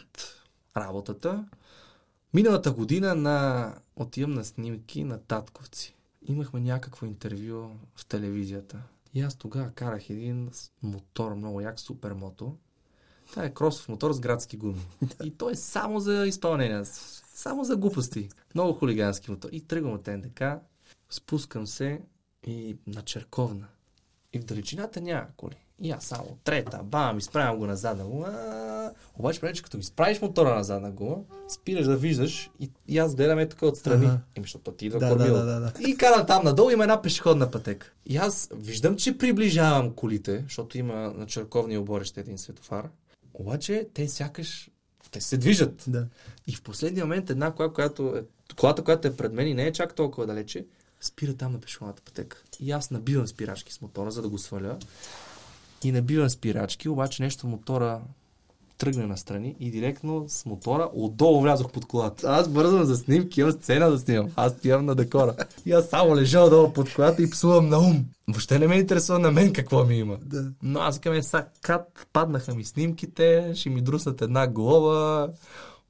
работата. 0.77 1.45
Миналата 2.33 2.71
година 2.71 3.15
на... 3.15 3.73
отивам 3.95 4.31
на 4.33 4.43
снимки 4.45 5.03
на 5.03 5.19
Татковци. 5.19 5.95
Имахме 6.27 6.59
някакво 6.59 7.05
интервю 7.05 7.69
в 7.95 8.05
телевизията. 8.05 8.77
И 9.13 9.21
аз 9.21 9.35
тогава 9.35 9.69
карах 9.71 10.09
един 10.09 10.51
мотор, 10.83 11.33
много 11.35 11.61
як 11.61 11.79
супермото. 11.79 12.55
Това 13.33 13.45
е 13.45 13.53
кросов 13.53 13.89
мотор 13.89 14.13
с 14.13 14.19
градски 14.19 14.57
гуми. 14.57 14.85
И 15.23 15.31
той 15.31 15.51
е 15.51 15.55
само 15.55 15.99
за 15.99 16.27
изпълнение. 16.27 16.81
Само 17.35 17.63
за 17.63 17.75
глупости. 17.75 18.29
Много 18.55 18.73
хулигански 18.73 19.31
мотор. 19.31 19.49
И 19.51 19.61
тръгвам 19.61 19.93
от 19.93 20.07
НДК, 20.07 20.43
спускам 21.09 21.67
се 21.67 22.01
и 22.47 22.77
на 22.87 23.01
Черковна. 23.01 23.67
И 24.33 24.39
в 24.39 24.45
далечината 24.45 25.01
няма 25.01 25.25
коли. 25.37 25.55
И 25.81 25.91
аз 25.91 26.05
само 26.05 26.37
трета, 26.43 26.79
бам, 26.83 27.17
изправям 27.17 27.57
го 27.57 27.65
на 27.65 27.75
задна 27.75 28.05
гума. 28.05 28.91
Обаче, 29.15 29.41
преди, 29.41 29.61
като 29.61 29.77
изправиш 29.77 30.21
мотора 30.21 30.55
на 30.55 30.63
задна 30.63 30.91
гума, 30.91 31.17
спираш 31.47 31.85
да 31.85 31.97
виждаш 31.97 32.51
и, 32.59 32.71
и 32.87 32.97
аз 32.97 33.15
гледам 33.15 33.39
е 33.39 33.49
тук 33.49 33.61
отстрани. 33.61 34.05
Ага. 34.05 34.19
Еми, 34.35 34.43
защото 34.43 34.71
ти 34.71 34.85
идва 34.85 34.99
Да, 34.99 35.09
кормило. 35.09 35.37
да, 35.37 35.45
да, 35.45 35.59
да, 35.59 35.73
И 35.89 35.97
карам 35.97 36.25
там 36.27 36.43
надолу, 36.43 36.69
има 36.69 36.83
една 36.83 37.01
пешеходна 37.01 37.51
пътека. 37.51 37.91
И 38.05 38.17
аз 38.17 38.49
виждам, 38.55 38.95
че 38.95 39.17
приближавам 39.17 39.93
колите, 39.93 40.43
защото 40.43 40.77
има 40.77 40.95
на 40.95 41.25
черковния 41.25 41.81
оборище 41.81 42.19
един 42.19 42.37
светофар. 42.37 42.89
Обаче 43.33 43.87
те 43.93 44.07
сякаш 44.07 44.69
те 45.13 45.21
се 45.21 45.37
движат. 45.37 45.83
Да. 45.87 46.07
И 46.47 46.55
в 46.55 46.61
последния 46.61 47.05
момент 47.05 47.29
една 47.29 47.51
кола, 47.51 47.73
която 47.73 48.15
е, 48.15 48.23
колата, 48.55 48.83
която 48.83 49.07
е 49.07 49.15
пред 49.15 49.33
мен 49.33 49.47
и 49.47 49.53
не 49.53 49.67
е 49.67 49.71
чак 49.71 49.95
толкова 49.95 50.27
далече, 50.27 50.65
спира 51.01 51.33
там 51.33 51.51
на 51.51 51.59
пешеходната 51.59 52.01
пътека. 52.01 52.43
И 52.59 52.71
аз 52.71 52.91
набивам 52.91 53.27
спирачки 53.27 53.73
с 53.73 53.81
мотора, 53.81 54.11
за 54.11 54.21
да 54.21 54.29
го 54.29 54.37
сваля. 54.37 54.77
И 55.83 55.91
набивам 55.91 56.29
спирачки, 56.29 56.89
обаче 56.89 57.23
нещо 57.23 57.47
мотора 57.47 58.01
тръгне 58.83 59.05
настрани 59.05 59.55
и 59.59 59.71
директно 59.71 60.25
с 60.27 60.45
мотора 60.45 60.89
отдолу 60.93 61.41
влязох 61.41 61.71
под 61.71 61.85
колата. 61.85 62.27
Аз 62.27 62.49
бързам 62.49 62.83
за 62.83 62.95
снимки, 62.95 63.39
имам 63.39 63.51
сцена 63.51 63.91
да 63.91 63.99
снимам. 63.99 64.31
Аз 64.35 64.51
стоявам 64.51 64.85
на 64.85 64.95
декора. 64.95 65.35
И 65.65 65.71
аз 65.71 65.85
само 65.85 66.15
лежа 66.15 66.39
отдолу 66.39 66.73
под 66.73 66.93
колата 66.93 67.23
и 67.23 67.29
псувам 67.29 67.69
на 67.69 67.79
ум. 67.79 68.05
Въобще 68.27 68.59
не 68.59 68.67
ме 68.67 68.75
интересува 68.75 69.19
на 69.19 69.31
мен 69.31 69.53
какво 69.53 69.85
ми 69.85 69.95
има. 69.95 70.17
Да. 70.25 70.51
Но 70.63 70.79
аз 70.79 70.95
викам, 70.95 71.13
е, 71.13 71.23
са 71.23 71.45
кат, 71.61 72.07
паднаха 72.13 72.55
ми 72.55 72.63
снимките, 72.63 73.51
ще 73.55 73.69
ми 73.69 73.81
друснат 73.81 74.21
една 74.21 74.47
глава, 74.47 75.29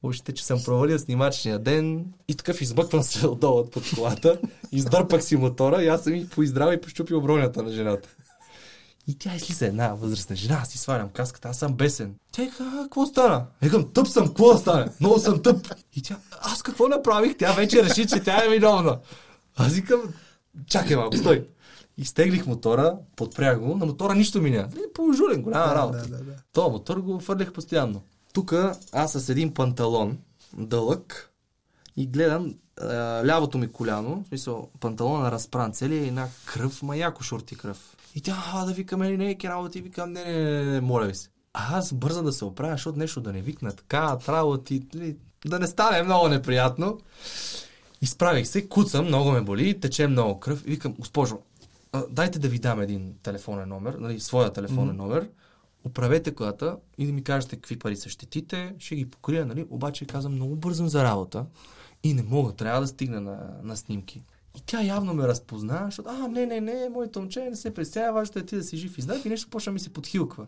още, 0.04 0.34
че 0.34 0.46
съм 0.46 0.64
провалил 0.66 1.00
снимачния 1.00 1.60
ден. 1.60 2.06
И 2.28 2.36
такъв 2.36 2.62
избъквам 2.62 3.04
се 3.04 3.28
отдолу 3.34 3.66
под 3.66 3.84
колата, 3.96 4.40
издърпах 4.72 5.24
си 5.24 5.36
мотора 5.36 5.84
и 5.84 5.88
аз 5.88 6.04
съм 6.04 6.16
и 6.16 6.30
поиздрал 6.30 6.72
и 6.74 6.82
пощупил 6.82 7.22
бронята 7.22 7.64
на 7.64 7.72
жената. 7.72 8.10
И 9.08 9.18
тя 9.18 9.36
излиза 9.36 9.66
една 9.66 9.94
възрастна 9.94 10.36
жена, 10.36 10.60
аз 10.62 10.70
си 10.70 10.78
свалям 10.78 11.10
каската, 11.10 11.48
аз 11.50 11.58
съм 11.58 11.74
бесен. 11.74 12.16
Тя 12.32 12.44
вика, 12.44 12.64
«А, 12.80 12.84
какво 12.84 13.06
стана? 13.06 13.46
Викам, 13.62 13.92
тъп 13.94 14.08
съм, 14.08 14.28
какво 14.28 14.54
да 14.54 14.60
стане? 14.60 14.86
Много 15.00 15.20
съм 15.20 15.42
тъп. 15.42 15.68
И 15.96 16.02
тя, 16.02 16.18
аз 16.42 16.62
какво 16.64 16.88
направих? 16.88 17.38
Тя 17.38 17.52
вече 17.52 17.84
реши, 17.84 18.08
че 18.08 18.20
тя 18.20 18.46
е 18.46 18.50
виновна. 18.50 19.00
Аз 19.56 19.74
викам, 19.74 20.02
чакай 20.68 20.96
малко, 20.96 21.18
стой. 21.18 21.48
Изтеглих 21.98 22.46
мотора, 22.46 22.98
подпрях 23.16 23.60
го, 23.60 23.76
на 23.78 23.86
мотора 23.86 24.16
нищо 24.16 24.42
ми 24.42 24.52
няма. 24.52 24.68
Положулен, 24.94 25.42
голяма 25.42 25.68
Да, 25.68 25.76
работа. 25.76 25.98
да, 25.98 26.08
да, 26.18 26.24
да. 26.24 26.32
Това 26.54 26.70
мотор 26.70 26.98
го 26.98 27.20
фърлях 27.20 27.54
постоянно. 27.54 28.02
Тук 28.34 28.54
аз 28.92 29.12
с 29.12 29.30
един 29.30 29.54
панталон, 29.54 30.18
дълъг, 30.58 31.30
и 31.98 32.08
гледам 32.08 32.54
а, 32.82 32.86
лявото 33.26 33.58
ми 33.58 33.68
коляно, 33.72 34.24
в 34.24 34.28
смисъл 34.28 34.70
панталона 34.80 35.32
разпран, 35.32 35.72
целият 35.74 36.04
е 36.04 36.08
една 36.08 36.28
кръв, 36.46 36.84
ма 36.84 36.98
яко 36.98 37.24
шорти 37.24 37.56
кръв. 37.56 37.96
И 38.16 38.22
тя, 38.22 38.44
а, 38.54 38.66
да 38.66 38.74
викаме 38.74 39.12
ли, 39.12 39.18
не 39.18 39.32
е 39.32 39.38
работа, 39.44 39.80
и 39.80 39.82
викам, 39.82 40.12
не, 40.12 40.24
не, 40.24 40.42
не, 40.42 40.64
не, 40.64 40.82
моля 40.82 41.06
ви 41.06 41.16
се. 41.16 41.30
А 41.54 41.78
аз 41.78 41.94
бързам 41.94 42.26
да 42.26 42.34
се 42.34 42.46
оправя, 42.46 42.74
защото 42.74 43.00
нещо 43.00 43.22
да 43.22 43.34
не 43.34 43.42
викна 43.42 43.72
така, 43.72 44.18
работи, 44.28 44.88
нали, 44.94 45.18
да 45.46 45.60
не 45.60 45.68
стане 45.68 46.04
много 46.04 46.28
неприятно. 46.28 47.00
Изправих 48.02 48.48
се, 48.48 48.68
куцам, 48.68 49.06
много 49.06 49.32
ме 49.32 49.42
боли, 49.42 49.80
тече 49.80 50.08
много 50.08 50.40
кръв 50.40 50.64
и 50.66 50.70
викам, 50.70 50.94
госпожо, 51.00 51.40
дайте 52.10 52.40
да 52.40 52.48
ви 52.48 52.60
дам 52.60 52.82
един 52.82 53.16
телефонен 53.24 53.70
номер, 53.70 53.94
нали, 53.94 54.20
своя 54.20 54.54
телефонен 54.54 54.96
номер, 54.96 55.30
оправете 55.84 56.36
колата 56.36 56.78
и 56.98 57.06
да 57.06 57.14
ми 57.14 57.24
кажете 57.24 57.56
какви 57.56 57.80
пари 57.80 57.96
са 57.96 58.10
щетите, 58.10 58.76
ще 58.80 58.96
ги 58.96 59.10
покрия, 59.10 59.46
нали, 59.46 59.66
обаче 59.70 60.06
казвам, 60.06 60.34
много 60.34 60.56
бързам 60.56 60.88
за 60.88 61.04
работа 61.04 61.46
и 62.04 62.14
не 62.14 62.24
мога, 62.24 62.52
трябва 62.52 62.82
да 62.82 62.88
стигна 62.88 63.22
на, 63.22 63.50
на 63.64 63.78
снимки. 63.78 64.24
И 64.58 64.62
тя 64.66 64.82
явно 64.82 65.14
ме 65.14 65.28
разпозна, 65.28 65.82
защото, 65.86 66.10
а, 66.10 66.28
не, 66.28 66.46
не, 66.46 66.62
не, 66.62 66.90
моето 66.90 67.20
момче 67.20 67.50
не 67.50 67.56
се 67.56 67.74
представя, 67.74 68.14
важното 68.14 68.40
е 68.40 68.46
ти 68.46 68.56
да 68.56 68.64
си 68.64 68.78
жив 68.78 68.98
и 68.98 69.02
здрав 69.02 69.26
и 69.26 69.30
нещо 69.30 69.50
почна 69.50 69.72
ми 69.72 69.80
се 69.80 69.94
подхилква. 69.94 70.48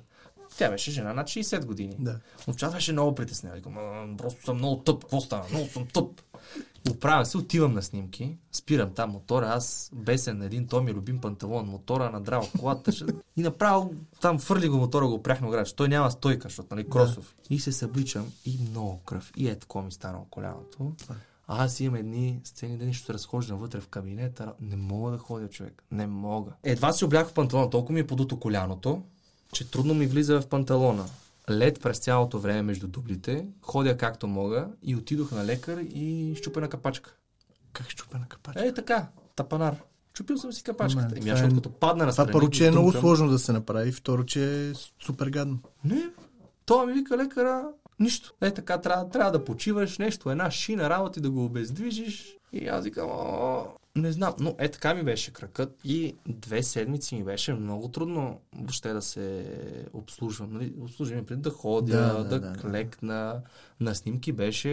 Тя 0.58 0.70
беше 0.70 0.92
жена 0.92 1.14
над 1.14 1.28
60 1.28 1.66
години. 1.66 1.96
Да. 2.00 2.20
Момчето 2.48 2.72
беше 2.72 2.92
много 2.92 3.16
притеснена. 3.16 3.56
Викам, 3.56 3.78
«А, 3.78 4.18
просто 4.18 4.46
съм 4.46 4.58
много 4.58 4.82
тъп. 4.82 5.02
Какво 5.02 5.22
стана? 5.22 5.44
Много 5.52 5.68
съм 5.68 5.88
тъп. 5.94 6.22
Оправям 6.92 7.26
се, 7.26 7.38
отивам 7.38 7.74
на 7.74 7.82
снимки, 7.82 8.38
спирам 8.52 8.94
там 8.94 9.12
мотора, 9.12 9.48
аз 9.48 9.92
бесен 9.94 10.38
на 10.38 10.46
един, 10.46 10.68
той 10.68 10.84
ми 10.84 10.92
е 10.92 10.94
любим 10.94 11.22
панталон, 11.22 11.66
мотора 11.66 12.10
надрал 12.10 12.48
колата 12.60 12.92
ще... 12.92 13.06
и 13.38 13.42
направо 13.42 13.94
там 14.22 14.40
фърли 14.40 14.68
го 14.68 14.78
мотора, 14.78 15.08
го 15.08 15.24
прях 15.24 15.42
на 15.42 15.50
грач. 15.50 15.74
Той 15.74 15.88
няма 15.88 16.12
стойка, 16.12 16.48
защото 16.48 16.76
нали 16.76 16.90
кросов. 16.90 17.36
И 17.50 17.60
се 17.60 17.72
събличам 17.72 18.32
и 18.46 18.58
много 18.70 18.98
кръв. 18.98 19.32
И 19.38 19.48
е 19.48 19.56
тако 19.56 19.82
ми 19.82 19.92
стана 19.92 20.20
коляното. 20.30 20.94
А 21.48 21.64
аз 21.64 21.80
имам 21.80 21.96
едни 21.96 22.40
сцени, 22.44 22.78
да 22.78 22.86
нищо 22.86 23.06
се 23.06 23.14
разхождам 23.14 23.58
вътре 23.58 23.80
в 23.80 23.88
кабинета. 23.88 24.54
Не 24.62 24.76
мога 24.76 25.12
да 25.12 25.18
ходя, 25.18 25.50
човек. 25.50 25.84
Не 25.92 26.08
мога. 26.08 26.52
Едва 26.64 26.92
си 26.92 27.06
облях 27.06 27.28
в 27.28 27.34
панталона, 27.34 27.70
толкова 27.70 27.94
ми 27.94 28.00
е 28.00 28.08
подуто 28.08 28.40
коляното, 28.40 29.02
че 29.54 29.72
трудно 29.72 29.94
ми 29.94 30.08
влиза 30.08 30.42
в 30.42 30.48
панталона. 30.48 31.06
Лед 31.50 31.82
през 31.82 32.00
цялото 32.00 32.40
време 32.40 32.62
между 32.62 32.88
дублите, 32.88 33.48
ходя 33.62 33.98
както 33.98 34.28
мога 34.28 34.68
и 34.84 34.96
отидох 34.96 35.32
на 35.32 35.46
лекар 35.46 35.78
и 35.80 36.36
щупена 36.38 36.70
капачка. 36.70 37.16
Как 37.74 37.90
щупена 37.90 38.26
капачка? 38.28 38.66
Е, 38.66 38.74
така, 38.74 39.08
тапанар. 39.36 39.76
Чупил 40.14 40.38
съм 40.38 40.54
си 40.54 40.64
капачката. 40.64 41.16
Еми, 41.16 41.20
това 41.20 41.32
аз, 41.34 41.40
е- 41.40 41.44
защото 41.44 41.56
като 41.56 41.80
падна 41.80 42.06
на 42.06 42.12
Това 42.12 42.24
страни, 42.24 42.32
първо, 42.32 42.50
че 42.50 42.68
е 42.68 42.72
много 42.72 42.92
сложно 42.92 43.30
да 43.30 43.40
се 43.40 43.52
направи, 43.52 43.92
второ, 43.92 44.24
че 44.26 44.70
е 44.70 44.74
супер 45.06 45.30
гадно. 45.30 45.60
Не, 45.84 46.10
той 46.66 46.88
ми 46.88 46.94
вика 46.94 47.18
лекара, 47.18 47.64
нищо. 48.00 48.34
Е 48.42 48.52
така, 48.52 48.78
трябва, 48.78 49.10
трябва 49.10 49.32
да 49.32 49.46
почиваш 49.46 49.98
нещо, 49.98 50.30
една 50.32 50.52
шина 50.52 50.90
работи 50.90 51.22
да 51.22 51.30
го 51.30 51.46
обездвижиш. 51.46 52.38
И 52.54 52.68
аз 52.68 52.84
викам, 52.84 53.10
«О, 53.10 53.66
не 53.96 54.12
знам, 54.12 54.34
но 54.40 54.56
е 54.60 54.70
така 54.70 54.94
ми 54.94 55.04
беше 55.04 55.34
кръкът 55.34 55.80
и 55.84 56.16
две 56.28 56.64
седмици 56.64 57.16
ми 57.16 57.24
беше 57.24 57.54
много 57.54 57.88
трудно 57.88 58.40
въобще 58.56 58.94
да 58.94 59.02
се 59.02 59.56
обслужвам. 59.94 60.54
Нали? 60.54 60.74
Обслужвам 60.82 61.26
преди 61.26 61.42
да 61.42 61.50
ходя, 61.50 61.98
Да, 61.98 62.14
да, 62.14 62.24
да, 62.24 62.24
да, 62.24 62.40
да, 62.40 62.52
да. 62.52 62.60
клекна. 62.60 63.42
На 63.80 63.96
снимки 63.96 64.32
беше 64.32 64.70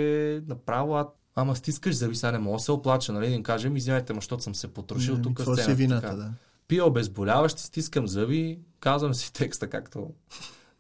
направо 0.47 0.97
ад. 0.97 1.19
Ама 1.35 1.57
стискаш 1.57 1.95
зъби, 1.95 2.15
сега 2.15 2.33
не 2.33 2.39
мога 2.39 2.57
да 2.57 2.63
се 2.63 2.73
оплача, 2.73 3.13
нали? 3.13 3.29
Да 3.29 3.35
им 3.35 3.43
кажем, 3.43 3.77
извинявайте, 3.77 4.13
ма, 4.13 4.17
защото 4.17 4.43
съм 4.43 4.55
се 4.55 4.69
потрошил 4.69 5.15
Ами, 5.15 5.23
тук 5.23 5.37
Това 5.39 5.57
си 5.57 5.75
вината, 5.75 6.01
така. 6.03 6.17
да. 6.17 6.31
Пия 6.69 6.87
обезболяващи, 6.87 7.63
стискам 7.63 8.09
зъби, 8.09 8.59
казвам 8.81 9.15
си 9.15 9.33
текста 9.33 9.71
както, 9.71 10.11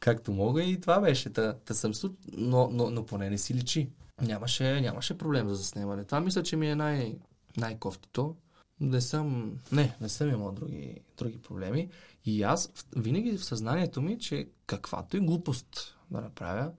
както 0.02 0.32
мога 0.32 0.62
и 0.62 0.80
това 0.80 1.00
беше. 1.00 1.30
Та, 1.30 1.54
та 1.54 1.74
съм 1.74 1.94
слу... 1.94 2.10
но, 2.32 2.68
но, 2.72 2.90
но 2.90 3.06
поне 3.06 3.30
не 3.30 3.38
си 3.38 3.54
личи. 3.54 3.88
Нямаше, 4.22 4.80
нямаше 4.80 5.18
проблем 5.18 5.48
за 5.48 5.54
заснемане. 5.54 6.04
Това 6.04 6.20
мисля, 6.20 6.42
че 6.42 6.56
ми 6.56 6.70
е 6.70 6.74
най- 6.74 7.16
най-кофтито. 7.56 8.36
Не 8.80 9.00
съм, 9.00 9.58
не, 9.72 9.96
не 10.00 10.08
съм 10.08 10.28
имал 10.28 10.52
други, 10.52 11.00
други 11.18 11.38
проблеми. 11.38 11.88
И 12.24 12.42
аз 12.42 12.72
винаги 12.96 13.38
в 13.38 13.44
съзнанието 13.44 14.02
ми, 14.02 14.18
че 14.18 14.48
каквато 14.66 15.16
и 15.16 15.20
глупост 15.20 15.96
да 16.10 16.20
направя, 16.20 16.72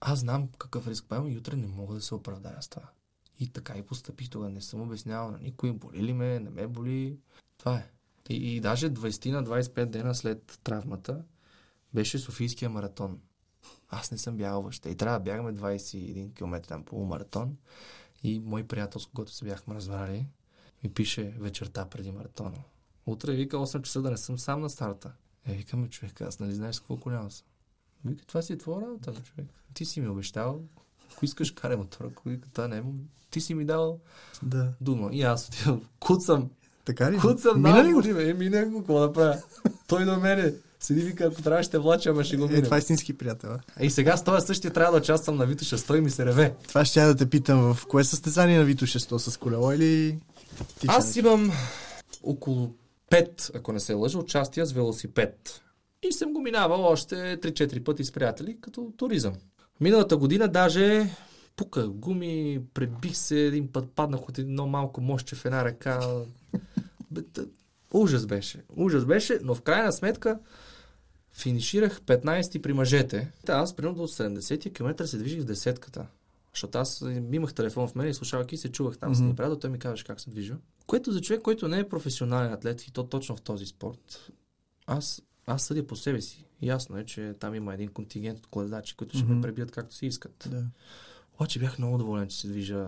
аз 0.00 0.18
знам 0.18 0.48
какъв 0.58 0.88
риск 0.88 1.04
поемам 1.08 1.32
и 1.32 1.38
утре 1.38 1.56
не 1.56 1.66
мога 1.66 1.94
да 1.94 2.00
се 2.00 2.14
оправдая 2.14 2.62
с 2.62 2.68
това. 2.68 2.88
И 3.40 3.48
така 3.48 3.78
и 3.78 3.82
постъпих 3.82 4.30
тогава. 4.30 4.50
Не 4.50 4.60
съм 4.60 4.82
обяснявал 4.82 5.30
на 5.30 5.38
никой, 5.38 5.72
боли 5.72 6.02
ли 6.02 6.12
ме, 6.12 6.40
не 6.40 6.50
ме 6.50 6.66
боли. 6.66 7.18
Това 7.58 7.76
е. 7.76 7.90
И, 8.28 8.56
и 8.56 8.60
даже 8.60 8.90
20 8.90 9.30
на 9.30 9.44
25 9.44 9.84
дена 9.84 10.14
след 10.14 10.58
травмата 10.64 11.24
беше 11.94 12.18
Софийския 12.18 12.70
маратон. 12.70 13.18
Аз 13.88 14.10
не 14.10 14.18
съм 14.18 14.36
бягал 14.36 14.60
въобще. 14.62 14.90
И 14.90 14.96
трябва 14.96 15.18
да 15.18 15.22
бягаме 15.24 15.54
21 15.54 16.34
км 16.34 16.68
там 16.68 16.84
полумаратон. 16.84 17.56
И 18.22 18.40
мой 18.40 18.64
приятел, 18.64 19.00
с 19.00 19.06
когото 19.06 19.32
се 19.32 19.44
бяхме 19.44 19.74
разбрали, 19.74 20.26
ми 20.84 20.90
пише 20.90 21.34
вечерта 21.38 21.84
преди 21.84 22.12
маратона. 22.12 22.58
Утре 23.06 23.32
вика 23.32 23.56
8 23.56 23.82
часа 23.82 24.02
да 24.02 24.10
не 24.10 24.16
съм 24.16 24.38
сам 24.38 24.60
на 24.60 24.70
старта. 24.70 25.12
Е, 25.46 25.54
викаме 25.54 25.88
човек, 25.88 26.20
аз 26.20 26.38
нали 26.40 26.54
знаеш 26.54 26.78
какво 26.80 26.96
коляно 26.96 27.30
съм. 27.30 27.46
Вика, 28.04 28.24
това 28.26 28.42
си 28.42 28.52
е 28.52 28.58
твоя 28.58 28.80
работа, 28.80 29.12
бе, 29.12 29.20
човек. 29.20 29.46
Ти 29.74 29.84
си 29.84 30.00
ми 30.00 30.08
обещал, 30.08 30.62
ако 31.12 31.24
искаш 31.24 31.50
карай 31.50 31.76
мотора, 31.76 32.08
ако 32.12 32.28
вика, 32.28 32.48
това 32.48 32.68
не 32.68 32.76
е. 32.76 32.82
Ти 33.30 33.40
си 33.40 33.54
ми 33.54 33.64
дал 33.64 34.00
Да. 34.42 34.72
дума. 34.80 35.10
И 35.12 35.22
аз 35.22 35.48
отивам, 35.48 35.88
куцам, 36.00 36.50
Така 36.84 37.12
ли? 37.12 37.18
Куцам 37.18 37.62
Мина 37.62 37.84
ли 37.84 37.92
го? 37.92 38.20
Е, 38.20 38.34
мина 38.34 38.66
го, 38.66 38.78
какво 38.78 39.00
да 39.00 39.12
правя? 39.12 39.42
Той 39.86 40.04
до 40.04 40.16
мене. 40.20 40.54
Седи 40.80 41.00
вика, 41.00 41.24
ако 41.24 41.42
трябва 41.42 41.62
ще 41.62 41.78
влача, 41.78 42.10
ама 42.10 42.24
ще 42.24 42.36
го 42.36 42.44
Е, 42.44 42.48
минем. 42.48 42.62
това 42.64 42.76
е 42.76 42.78
истински 42.78 43.12
приятел. 43.14 43.50
а? 43.50 43.84
И 43.84 43.90
сега 43.90 44.16
с 44.16 44.24
този 44.24 44.46
същия 44.46 44.72
трябва 44.72 44.92
да 44.92 44.98
участвам 44.98 45.36
на 45.36 45.46
Витоша 45.46 45.78
100 45.78 45.98
и 45.98 46.00
ми 46.00 46.10
се 46.10 46.26
реве. 46.26 46.54
Това 46.68 46.84
ще 46.84 47.00
я 47.00 47.06
да 47.06 47.16
те 47.16 47.26
питам 47.26 47.74
в 47.74 47.86
кое 47.86 48.04
състезание 48.04 48.58
на 48.58 48.64
Вито 48.64 48.86
600 48.86 49.16
с 49.18 49.36
колело 49.36 49.72
или 49.72 50.18
тичане? 50.74 50.98
Аз 50.98 51.16
имам 51.16 51.52
около 52.22 52.74
5, 53.10 53.56
ако 53.56 53.72
не 53.72 53.80
се 53.80 53.94
лъжа, 53.94 54.18
участия 54.18 54.66
с 54.66 54.72
велосипед. 54.72 55.62
И 56.02 56.12
съм 56.12 56.32
го 56.32 56.40
минавал 56.40 56.82
още 56.82 57.14
3-4 57.14 57.84
пъти 57.84 58.04
с 58.04 58.12
приятели, 58.12 58.56
като 58.60 58.92
туризъм. 58.96 59.32
Миналата 59.80 60.16
година 60.16 60.48
даже 60.48 61.10
пука 61.56 61.88
гуми, 61.88 62.60
пребих 62.74 63.16
се, 63.16 63.40
един 63.40 63.68
път 63.68 63.90
паднах 63.90 64.28
от 64.28 64.38
едно 64.38 64.66
малко 64.66 65.00
мощче 65.00 65.34
в 65.34 65.44
една 65.44 65.64
ръка. 65.64 66.00
Ужас 67.92 68.26
беше. 68.26 68.62
Ужас 68.76 69.04
беше, 69.04 69.38
но 69.42 69.54
в 69.54 69.62
крайна 69.62 69.92
сметка 69.92 70.38
финиширах 71.36 72.00
15 72.00 72.62
при 72.62 72.72
мъжете. 72.72 73.32
Та, 73.46 73.52
аз 73.52 73.76
примерно 73.76 73.96
до 73.96 74.08
70 74.08 74.74
км 74.74 75.06
се 75.06 75.18
движих 75.18 75.42
в 75.42 75.44
десетката. 75.44 76.06
Защото 76.52 76.78
аз 76.78 77.04
имах 77.32 77.54
телефон 77.54 77.88
в 77.88 77.94
мен 77.94 78.08
и 78.08 78.14
слушалки 78.14 78.56
се 78.56 78.72
чувах 78.72 78.98
там 78.98 79.14
с 79.14 79.20
Мгм. 79.20 79.30
mm 79.30 79.36
приятел, 79.36 79.58
той 79.58 79.70
ми 79.70 79.78
казваше 79.78 80.04
как 80.04 80.20
се 80.20 80.30
движа. 80.30 80.56
Което 80.86 81.12
за 81.12 81.20
човек, 81.20 81.42
който 81.42 81.68
не 81.68 81.78
е 81.78 81.88
професионален 81.88 82.52
атлет 82.52 82.82
и 82.82 82.92
то 82.92 83.04
точно 83.06 83.36
в 83.36 83.42
този 83.42 83.66
спорт, 83.66 84.30
аз, 84.86 85.22
аз 85.46 85.62
съдя 85.62 85.86
по 85.86 85.96
себе 85.96 86.20
си. 86.20 86.44
Ясно 86.62 86.98
е, 86.98 87.04
че 87.04 87.34
там 87.40 87.54
има 87.54 87.74
един 87.74 87.88
контингент 87.88 88.38
от 88.38 88.46
колездачи, 88.46 88.96
които 88.96 89.16
ще 89.16 89.24
Мгм. 89.24 89.34
ме 89.34 89.40
пребият 89.42 89.70
както 89.70 89.94
си 89.94 90.06
искат. 90.06 90.48
Да. 90.50 90.62
Обаче 91.34 91.58
бях 91.58 91.78
много 91.78 91.98
доволен, 91.98 92.28
че 92.28 92.36
се 92.40 92.48
движа 92.48 92.86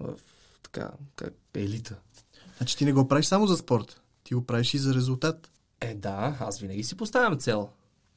в 0.00 0.14
така, 0.62 0.90
как 1.16 1.34
елита. 1.54 1.96
Значи 2.58 2.76
ти 2.76 2.84
не 2.84 2.92
го 2.92 3.08
правиш 3.08 3.26
само 3.26 3.46
за 3.46 3.56
спорт. 3.56 4.00
Ти 4.24 4.34
го 4.34 4.46
правиш 4.46 4.74
и 4.74 4.78
за 4.78 4.94
резултат. 4.94 5.50
Е, 5.80 5.94
да, 5.94 6.36
аз 6.40 6.58
винаги 6.58 6.84
си 6.84 6.96
поставям 6.96 7.38
цел. 7.38 7.68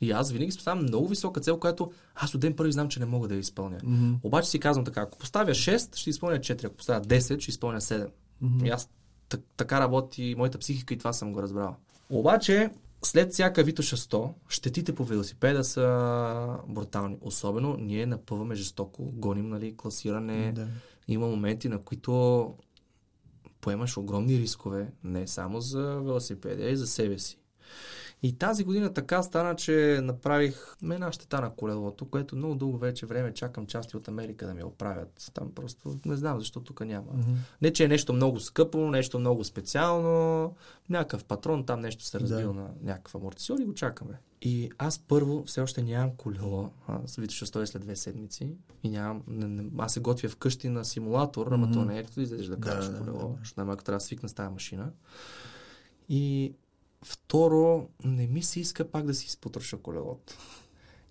И 0.03 0.11
аз 0.11 0.31
винаги 0.31 0.51
си 0.51 0.57
поставям 0.57 0.83
много 0.83 1.07
висока 1.07 1.41
цел, 1.41 1.59
която 1.59 1.91
аз 2.15 2.35
от 2.35 2.41
ден 2.41 2.55
първи 2.55 2.71
знам, 2.71 2.89
че 2.89 2.99
не 2.99 3.05
мога 3.05 3.27
да 3.27 3.33
я 3.33 3.39
изпълня. 3.39 3.77
Мгм. 3.83 4.13
Обаче 4.23 4.49
си 4.49 4.59
казвам 4.59 4.85
така, 4.85 5.01
ако 5.01 5.17
поставя 5.17 5.51
6, 5.51 5.95
ще 5.95 6.09
изпълня 6.09 6.37
4, 6.37 6.65
ако 6.65 6.75
поставя 6.75 7.01
10, 7.05 7.39
ще 7.39 7.51
изпълня 7.51 7.81
7. 7.81 8.07
Мгм. 8.41 8.65
И 8.65 8.69
аз 8.69 8.89
так, 9.29 9.41
така 9.57 9.79
работи 9.79 10.35
моята 10.37 10.57
психика 10.57 10.93
и 10.93 10.97
това 10.97 11.13
съм 11.13 11.33
го 11.33 11.41
разбрал. 11.41 11.75
Обаче, 12.09 12.69
след 13.03 13.33
всяка 13.33 13.63
Витоша 13.63 13.97
100, 13.97 14.33
щетите 14.49 14.95
по 14.95 15.03
велосипеда 15.03 15.63
са 15.63 16.57
брутални. 16.67 17.17
Особено 17.21 17.77
ние 17.79 18.05
напъваме 18.05 18.55
жестоко, 18.55 19.03
гоним 19.03 19.49
нали, 19.49 19.77
класиране. 19.77 20.51
Да. 20.51 20.67
Има 21.07 21.27
моменти, 21.27 21.69
на 21.69 21.81
които 21.81 22.53
поемаш 23.61 23.97
огромни 23.97 24.39
рискове, 24.39 24.91
не 25.03 25.27
само 25.27 25.61
за 25.61 25.81
велосипеди, 25.81 26.63
а 26.63 26.69
и 26.69 26.75
за 26.75 26.87
себе 26.87 27.19
си. 27.19 27.37
И 28.25 28.37
тази 28.37 28.63
година 28.63 28.93
така 28.93 29.23
стана, 29.23 29.55
че 29.55 29.99
направих 30.03 30.75
една 30.83 31.11
щета 31.11 31.41
на 31.41 31.49
колелото, 31.49 32.05
което 32.05 32.35
много 32.35 32.55
дълго 32.55 32.77
вече 32.77 33.05
време 33.05 33.33
чакам 33.33 33.65
части 33.65 33.97
от 33.97 34.07
Америка 34.07 34.47
да 34.47 34.53
ми 34.53 34.63
оправят. 34.63 35.31
Там 35.33 35.51
просто 35.55 35.95
не 36.05 36.15
знам 36.15 36.39
защо 36.39 36.59
тук 36.59 36.85
няма. 36.85 37.13
Мгм. 37.13 37.31
Не, 37.61 37.73
че 37.73 37.83
е 37.83 37.87
нещо 37.87 38.13
много 38.13 38.39
скъпо, 38.39 38.77
нещо 38.77 39.19
много 39.19 39.43
специално, 39.43 40.55
някакъв 40.89 41.25
патрон, 41.25 41.65
там 41.65 41.79
нещо 41.79 42.03
се 42.03 42.19
разбил 42.19 42.53
Да. 42.53 42.59
на 42.59 42.69
някакъв 42.81 43.15
амортисьор 43.15 43.59
и 43.59 43.65
го 43.65 43.73
чакаме. 43.73 44.19
И 44.41 44.69
аз 44.77 44.99
първо 44.99 45.43
все 45.43 45.61
още 45.61 45.81
нямам 45.81 46.11
колело. 46.17 46.69
Аз 46.87 47.15
Вито 47.15 47.33
ще 47.33 47.45
стоя 47.45 47.67
след 47.67 47.81
две 47.81 47.95
седмици 47.95 48.49
и 48.83 48.89
нямам. 48.89 49.23
Не, 49.27 49.47
не, 49.47 49.63
аз 49.77 49.93
се 49.93 49.99
готвя 49.99 50.29
вкъщи 50.29 50.69
на 50.69 50.85
симулатор, 50.85 51.47
ама 51.51 51.65
Мгм. 51.67 51.73
то 51.73 51.85
не 51.85 51.99
е 51.99 52.03
като 52.03 52.21
излезеш 52.21 52.47
да 52.47 52.57
караш 52.59 52.85
да, 52.89 52.97
колело, 52.97 53.17
да, 53.17 53.27
да. 53.27 53.35
защото 53.39 53.61
няма 53.61 53.77
трябва 53.77 53.97
да 53.97 54.03
свикна 54.05 54.29
с 54.29 54.33
тази 54.33 54.53
машина. 54.53 54.91
И 56.09 56.53
второ, 57.05 57.89
не 58.03 58.27
ми 58.27 58.43
се 58.43 58.59
иска 58.59 58.91
пак 58.91 59.05
да 59.05 59.13
си 59.13 59.25
изпотроша 59.25 59.77
колелото. 59.77 60.33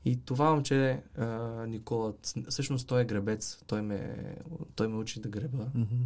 И 0.04 0.24
това 0.24 0.50
момче, 0.50 1.02
а, 1.16 1.26
Никола, 1.66 2.12
всъщност 2.48 2.88
той 2.88 3.02
е 3.02 3.04
гребец, 3.04 3.58
той 3.66 3.82
ме, 3.82 4.16
той 4.74 4.88
ме 4.88 4.96
учи 4.96 5.20
да 5.20 5.28
греба 5.28 5.66
Мгм. 5.74 6.04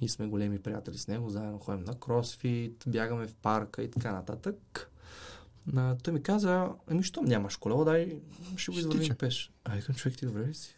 и 0.00 0.08
сме 0.08 0.26
големи 0.26 0.58
приятели 0.58 0.98
с 0.98 1.08
него, 1.08 1.30
заедно 1.30 1.58
ходим 1.58 1.84
на 1.84 1.94
кросфит, 2.00 2.84
бягаме 2.86 3.26
в 3.26 3.34
парка 3.34 3.82
и 3.82 3.90
така 3.90 4.12
нататък. 4.12 4.90
А, 5.76 5.96
той 5.96 6.14
ми 6.14 6.22
каза, 6.22 6.68
ами 6.90 7.02
щом 7.02 7.24
нямаш 7.24 7.56
колело, 7.56 7.84
дай 7.84 8.20
ще 8.56 8.72
го 8.72 8.78
извървим 8.78 9.16
пеш. 9.18 9.52
А 9.64 9.74
викам, 9.76 9.94
човек 9.94 10.18
ти 10.18 10.26
добре 10.26 10.46
ли 10.46 10.54
си? 10.54 10.76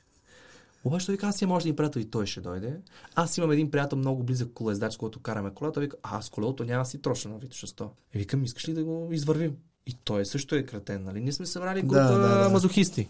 Обаче 0.86 1.06
той 1.06 1.16
каза, 1.16 1.28
аз 1.28 1.42
имам 1.42 1.56
още 1.56 1.68
един 1.68 1.76
приятел 1.76 2.00
и 2.00 2.10
той 2.10 2.26
ще 2.26 2.40
дойде. 2.40 2.76
Аз 3.14 3.38
имам 3.38 3.50
един 3.50 3.70
приятел 3.70 3.98
много 3.98 4.22
близък 4.22 4.52
колездач, 4.52 4.94
с 4.94 4.96
който 4.96 5.20
караме 5.20 5.50
кола. 5.54 5.72
Той 5.72 5.82
вика, 5.82 5.96
а, 6.02 6.22
с 6.22 6.30
колелото 6.30 6.64
няма 6.64 6.82
да 6.82 6.90
си 6.90 7.02
троша 7.02 7.28
на 7.28 7.38
Вито 7.38 7.56
100. 7.56 7.88
И 8.14 8.18
викам, 8.18 8.44
искаш 8.44 8.68
ли 8.68 8.74
да 8.74 8.84
го 8.84 9.08
извървим? 9.12 9.56
И 9.86 9.94
той 10.04 10.26
също 10.26 10.54
е 10.54 10.62
кретен, 10.62 11.04
нали? 11.04 11.20
Ние 11.20 11.32
сме 11.32 11.46
събрали 11.46 11.82
Да, 11.82 11.86
група 11.86 12.18
да, 12.18 12.42
да. 12.42 12.48
мазохисти. 12.48 13.08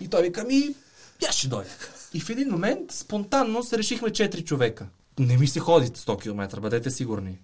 И 0.00 0.08
той 0.08 0.22
вика, 0.22 0.44
ми, 0.44 0.74
я 1.22 1.32
ще 1.32 1.48
дойде. 1.48 1.70
И 2.14 2.20
в 2.20 2.30
един 2.30 2.48
момент, 2.48 2.92
спонтанно, 2.92 3.62
се 3.62 3.78
решихме 3.78 4.10
4 4.10 4.44
човека. 4.44 4.86
Не 5.18 5.36
ми 5.36 5.46
се 5.46 5.60
ходи 5.60 5.86
100 5.86 6.20
км, 6.22 6.60
бъдете 6.60 6.90
сигурни. 6.90 7.38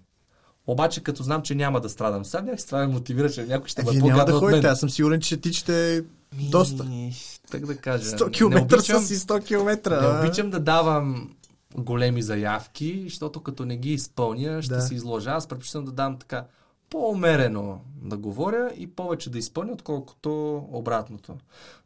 Обаче, 0.67 1.03
като 1.03 1.23
знам, 1.23 1.41
че 1.41 1.55
няма 1.55 1.81
да 1.81 1.89
страдам 1.89 2.25
сам, 2.25 2.57
си 2.57 2.65
това 2.65 2.79
ме 2.79 2.93
мотивира, 2.93 3.29
че 3.29 3.45
някой 3.45 3.67
ще 3.67 3.81
Е, 3.81 3.83
няма 3.83 3.99
по-гаден 3.99 4.25
да 4.33 4.39
ходите. 4.39 4.67
Аз 4.67 4.79
съм 4.79 4.89
сигурен, 4.89 5.21
че 5.21 5.39
ще 5.51 6.03
тичате 6.31 6.51
доста. 6.51 6.83
Ми, 6.83 7.13
Как 7.51 7.65
да 7.65 7.77
кажа? 7.77 8.05
100 8.05 8.25
не 8.25 8.31
км 8.31 8.81
са 8.81 9.01
си 9.01 9.15
100 9.15 9.45
км. 9.45 10.01
не 10.01 10.19
обичам 10.19 10.49
да 10.49 10.59
давам 10.59 11.35
големи 11.75 12.21
заявки, 12.21 13.01
защото 13.03 13.43
като 13.43 13.65
не 13.65 13.77
ги 13.77 13.93
изпълня, 13.93 14.61
ще 14.61 14.73
Да. 14.73 14.81
се 14.81 14.95
изложа. 14.95 15.31
Аз 15.31 15.47
предпочитам 15.47 15.85
да 15.85 15.91
дам 15.91 16.19
така 16.19 16.45
по-умерено 16.89 17.81
да 17.95 18.17
говоря 18.17 18.71
и 18.77 18.87
повече 18.87 19.29
да 19.29 19.37
изпълня, 19.37 19.73
отколкото 19.73 20.55
обратното. 20.71 21.37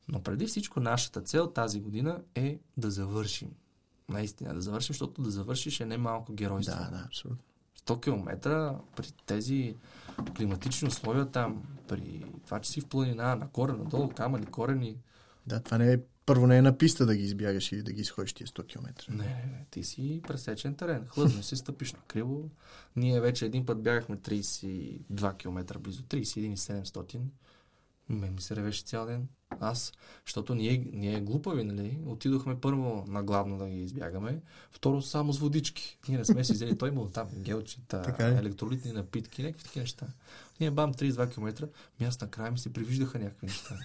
Но 0.07 0.19
преди 0.21 0.45
всичко 0.47 0.79
нашата 0.79 1.21
цел 1.21 1.47
тази 1.47 1.79
година 1.79 2.19
е 2.35 2.59
да 2.77 2.91
завършим. 2.91 3.49
Наистина 4.09 4.53
да 4.53 4.61
завършим, 4.61 4.93
защото 4.93 5.21
да 5.21 5.31
завършиш 5.31 5.79
е 5.79 5.85
немалко 5.85 6.33
геройство. 6.33 6.77
Да, 6.83 6.97
да, 6.97 7.03
абсолютно. 7.05 7.43
100 7.85 8.01
км 8.01 8.75
при 8.95 9.11
тези 9.25 9.75
климатични 10.37 10.87
условия 10.87 11.25
там, 11.25 11.63
при 11.87 12.25
това, 12.45 12.59
че 12.59 12.71
си 12.71 12.81
в 12.81 12.85
планина, 12.85 13.35
нагоре, 13.35 13.73
надолу, 13.73 14.09
камъни, 14.09 14.45
корени, 14.45 14.97
Да, 15.47 15.59
това 15.59 15.77
не 15.77 15.93
е 15.93 15.97
първо 16.25 16.47
не 16.47 16.57
е 16.57 16.61
на 16.61 16.77
писта 16.77 17.05
да 17.05 17.15
ги 17.15 17.23
избягаш 17.23 17.71
или 17.71 17.83
да 17.83 17.93
ги 17.93 18.01
изходиш 18.01 18.33
тия 18.33 18.47
100 18.47 18.67
км. 18.67 18.93
Не, 19.09 19.17
не, 19.17 19.23
не, 19.25 19.65
ти 19.71 19.83
си 19.83 20.21
пресечен 20.27 20.75
терен. 20.75 21.05
Хлъзне 21.07 21.43
се, 21.43 21.55
стъпиш 21.55 21.93
на 21.93 21.99
криво. 22.07 22.49
Ние 22.95 23.21
вече 23.21 23.45
един 23.45 23.65
път 23.65 23.83
бягахме 23.83 24.17
32 24.17 25.37
км 25.37 25.79
близо, 25.79 26.03
31,700. 26.03 27.19
Мен 28.09 28.33
ми 28.33 28.41
се 28.41 28.55
ревеше 28.55 28.83
цял 28.83 29.05
ден. 29.05 29.27
Аз, 29.59 29.93
защото 30.25 30.55
ние, 30.55 30.89
ние 30.93 31.21
глупави, 31.21 31.63
нали? 31.63 31.97
Отидохме 32.05 32.59
първо 32.59 33.05
на 33.07 33.23
главно 33.23 33.57
да 33.57 33.69
ги 33.69 33.83
избягаме, 33.83 34.41
второ 34.71 35.01
само 35.01 35.33
с 35.33 35.39
водички. 35.39 35.97
Ние 36.09 36.17
не 36.17 36.25
сме 36.25 36.43
си 36.43 36.53
взели, 36.53 36.77
той 36.77 36.89
имал 36.89 37.09
там 37.09 37.27
гелчета, 37.37 38.15
ли? 38.19 38.23
електролитни 38.23 38.91
напитки, 38.91 39.43
някакви 39.43 39.63
такива 39.63 39.83
неща. 39.83 40.07
Ние 40.59 40.71
бам 40.71 40.93
32 40.93 41.33
км, 41.33 41.67
ми 41.99 42.05
аз 42.05 42.21
накрая 42.21 42.51
ми 42.51 42.57
се 42.59 42.73
привиждаха 42.73 43.19
някакви 43.19 43.47
неща. 43.47 43.79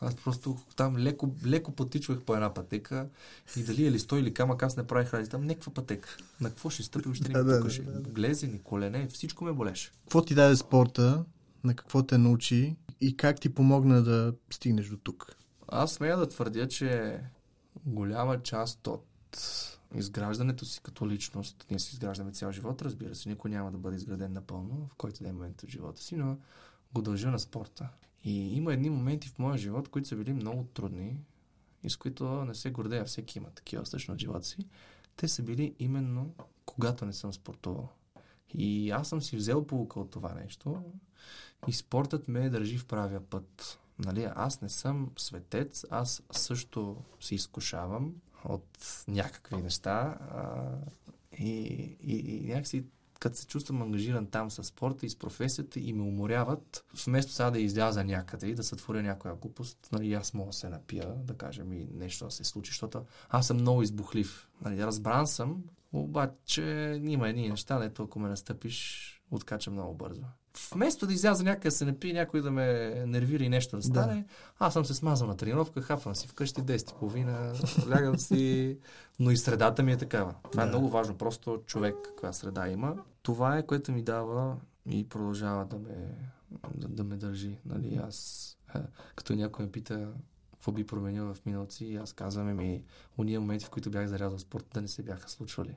Аз 0.00 0.16
просто 0.16 0.58
там 0.76 0.96
леко, 0.98 1.34
леко 1.46 1.72
потичвах 1.72 2.20
по 2.22 2.34
една 2.34 2.54
пътека 2.54 3.08
и 3.56 3.62
дали 3.62 3.86
е 3.86 3.90
листо 3.90 4.16
или 4.16 4.34
камък, 4.34 4.62
аз 4.62 4.76
не 4.76 4.86
правих 4.86 5.14
разлика. 5.14 5.30
Там 5.30 5.46
някаква 5.46 5.72
пътека. 5.72 6.16
На 6.40 6.48
какво 6.48 6.70
ще 6.70 6.82
стъпи, 6.82 7.08
още 7.08 7.28
не 7.28 7.32
Да, 7.32 7.44
ми 7.44 7.50
да, 7.50 7.58
пукаше. 7.58 7.82
да, 7.82 8.00
да. 8.00 8.10
Глезени, 8.10 8.58
колене, 8.58 9.08
всичко 9.08 9.44
ме 9.44 9.52
болеше. 9.52 9.92
Какво 10.00 10.22
ти 10.24 10.34
даде 10.34 10.56
спорта, 10.56 11.24
на 11.64 11.74
какво 11.74 12.02
те 12.02 12.18
научи 12.18 12.76
и 13.00 13.16
как 13.16 13.40
ти 13.40 13.54
помогна 13.54 14.02
да 14.02 14.34
стигнеш 14.50 14.88
до 14.88 14.96
тук? 14.96 15.36
Аз 15.68 15.92
смея 15.92 16.16
да 16.16 16.28
твърдя, 16.28 16.68
че 16.68 17.20
голяма 17.86 18.42
част 18.42 18.86
от 18.86 19.06
изграждането 19.94 20.64
си 20.64 20.80
като 20.82 21.08
личност, 21.08 21.66
ние 21.70 21.78
си 21.78 21.90
изграждаме 21.92 22.32
цял 22.32 22.52
живот, 22.52 22.82
разбира 22.82 23.14
се, 23.14 23.28
никой 23.28 23.50
няма 23.50 23.72
да 23.72 23.78
бъде 23.78 23.96
изграден 23.96 24.32
напълно, 24.32 24.88
в 24.92 24.94
който 24.94 25.22
да 25.22 25.28
е 25.28 25.32
момент 25.32 25.62
от 25.62 25.68
живота 25.68 26.02
си, 26.02 26.16
но 26.16 26.38
го 26.94 27.02
дължа 27.02 27.30
на 27.30 27.38
спорта. 27.38 27.88
И 28.24 28.56
има 28.56 28.72
едни 28.72 28.90
моменти 28.90 29.28
в 29.28 29.38
моя 29.38 29.58
живот, 29.58 29.88
които 29.88 30.08
са 30.08 30.16
били 30.16 30.32
много 30.32 30.64
трудни 30.64 31.16
и 31.82 31.90
с 31.90 31.96
които 31.96 32.44
не 32.44 32.54
се 32.54 32.70
гордея. 32.70 33.04
Всеки 33.04 33.38
има 33.38 33.50
такива 33.50 33.82
всъщност 33.82 34.20
живота 34.20 34.46
си. 34.46 34.68
Те 35.16 35.28
са 35.28 35.42
били 35.42 35.74
именно 35.78 36.34
когато 36.66 37.06
не 37.06 37.12
съм 37.12 37.32
спортувал. 37.32 37.88
И 38.54 38.90
аз 38.90 39.08
съм 39.08 39.22
си 39.22 39.36
взел 39.36 39.66
полука 39.66 40.00
от 40.00 40.10
това 40.10 40.34
нещо 40.34 40.82
и 41.68 41.72
спортът 41.72 42.28
ме 42.28 42.50
държи 42.50 42.78
в 42.78 42.86
правия 42.86 43.20
път. 43.20 43.78
Нали, 43.98 44.28
аз 44.34 44.60
не 44.60 44.68
съм 44.68 45.10
светец, 45.16 45.84
аз 45.90 46.22
също 46.30 46.96
се 47.20 47.34
изкушавам 47.34 48.14
от 48.44 49.04
някакви 49.08 49.56
неща 49.56 50.18
а, 50.20 50.62
и, 51.38 51.52
и, 52.02 52.16
и 52.16 52.48
някакси 52.48 52.84
като 53.24 53.36
се 53.36 53.46
чувствам 53.46 53.82
ангажиран 53.82 54.26
там 54.26 54.50
с 54.50 54.64
спорта 54.64 55.06
и 55.06 55.10
с 55.10 55.18
професията 55.18 55.80
и 55.80 55.92
ме 55.92 56.02
уморяват, 56.02 56.84
вместо 57.06 57.32
сега 57.32 57.50
да 57.50 57.60
изляза 57.60 58.04
някъде 58.04 58.46
и 58.46 58.54
да 58.54 58.62
сътворя 58.62 59.02
някоя 59.02 59.34
глупост, 59.34 59.88
нали, 59.92 60.14
аз 60.14 60.34
мога 60.34 60.50
да 60.50 60.56
се 60.56 60.68
напия, 60.68 61.14
да 61.14 61.34
кажем 61.34 61.72
и 61.72 61.88
нещо 61.92 62.24
да 62.24 62.30
се 62.30 62.44
случи, 62.44 62.70
защото 62.70 63.04
аз 63.30 63.46
съм 63.46 63.56
много 63.56 63.82
избухлив. 63.82 64.48
Нали, 64.64 64.86
разбран 64.86 65.26
съм, 65.26 65.64
обаче 65.92 67.00
има 67.04 67.28
едни 67.28 67.48
неща, 67.48 67.78
дето 67.78 68.02
ако 68.02 68.18
ме 68.18 68.28
настъпиш, 68.28 69.10
откача 69.30 69.70
много 69.70 69.94
бързо. 69.94 70.24
Вместо 70.72 71.06
да 71.06 71.12
изляза 71.12 71.44
някъде 71.44 71.68
да 71.68 71.74
се 71.74 71.84
напи, 71.84 72.12
някой 72.12 72.42
да 72.42 72.50
ме 72.50 72.94
нервира 73.06 73.44
и 73.44 73.48
нещо 73.48 73.76
да 73.76 73.82
стане, 73.82 74.14
да. 74.14 74.24
аз 74.58 74.72
съм 74.72 74.84
се 74.84 74.94
смазал 74.94 75.28
на 75.28 75.36
тренировка, 75.36 75.82
хапвам 75.82 76.14
си 76.14 76.28
вкъщи 76.28 76.62
10.30, 76.62 77.90
лягам 77.90 78.18
си, 78.18 78.78
но 79.18 79.30
и 79.30 79.36
средата 79.36 79.82
ми 79.82 79.92
е 79.92 79.96
такава. 79.96 80.34
Това 80.50 80.62
е 80.62 80.66
да. 80.66 80.70
е 80.70 80.74
много 80.74 80.88
важно, 80.88 81.18
просто 81.18 81.62
човек 81.66 81.94
каква 82.04 82.32
среда 82.32 82.68
има. 82.68 82.96
Това 83.22 83.58
е, 83.58 83.66
което 83.66 83.92
ми 83.92 84.02
дава 84.02 84.56
и 84.90 85.08
продължава 85.08 85.64
да 85.64 85.78
ме, 85.78 86.14
да, 86.74 86.88
да 86.88 87.04
ме 87.04 87.16
държи. 87.16 87.58
Нали, 87.64 88.00
аз, 88.06 88.50
като 89.16 89.34
някой 89.34 89.64
ме 89.64 89.72
пита 89.72 90.08
какво 90.52 90.72
би 90.72 90.86
променил 90.86 91.34
в 91.34 91.46
миналото 91.46 91.74
си, 91.74 91.96
аз 91.96 92.12
казвам 92.12 92.56
ми, 92.56 92.84
уния 93.18 93.40
моменти, 93.40 93.64
в 93.64 93.70
които 93.70 93.90
бях 93.90 94.06
зарязал 94.06 94.38
спорт, 94.38 94.66
да 94.74 94.82
не 94.82 94.88
се 94.88 95.02
бяха 95.02 95.30
случвали. 95.30 95.76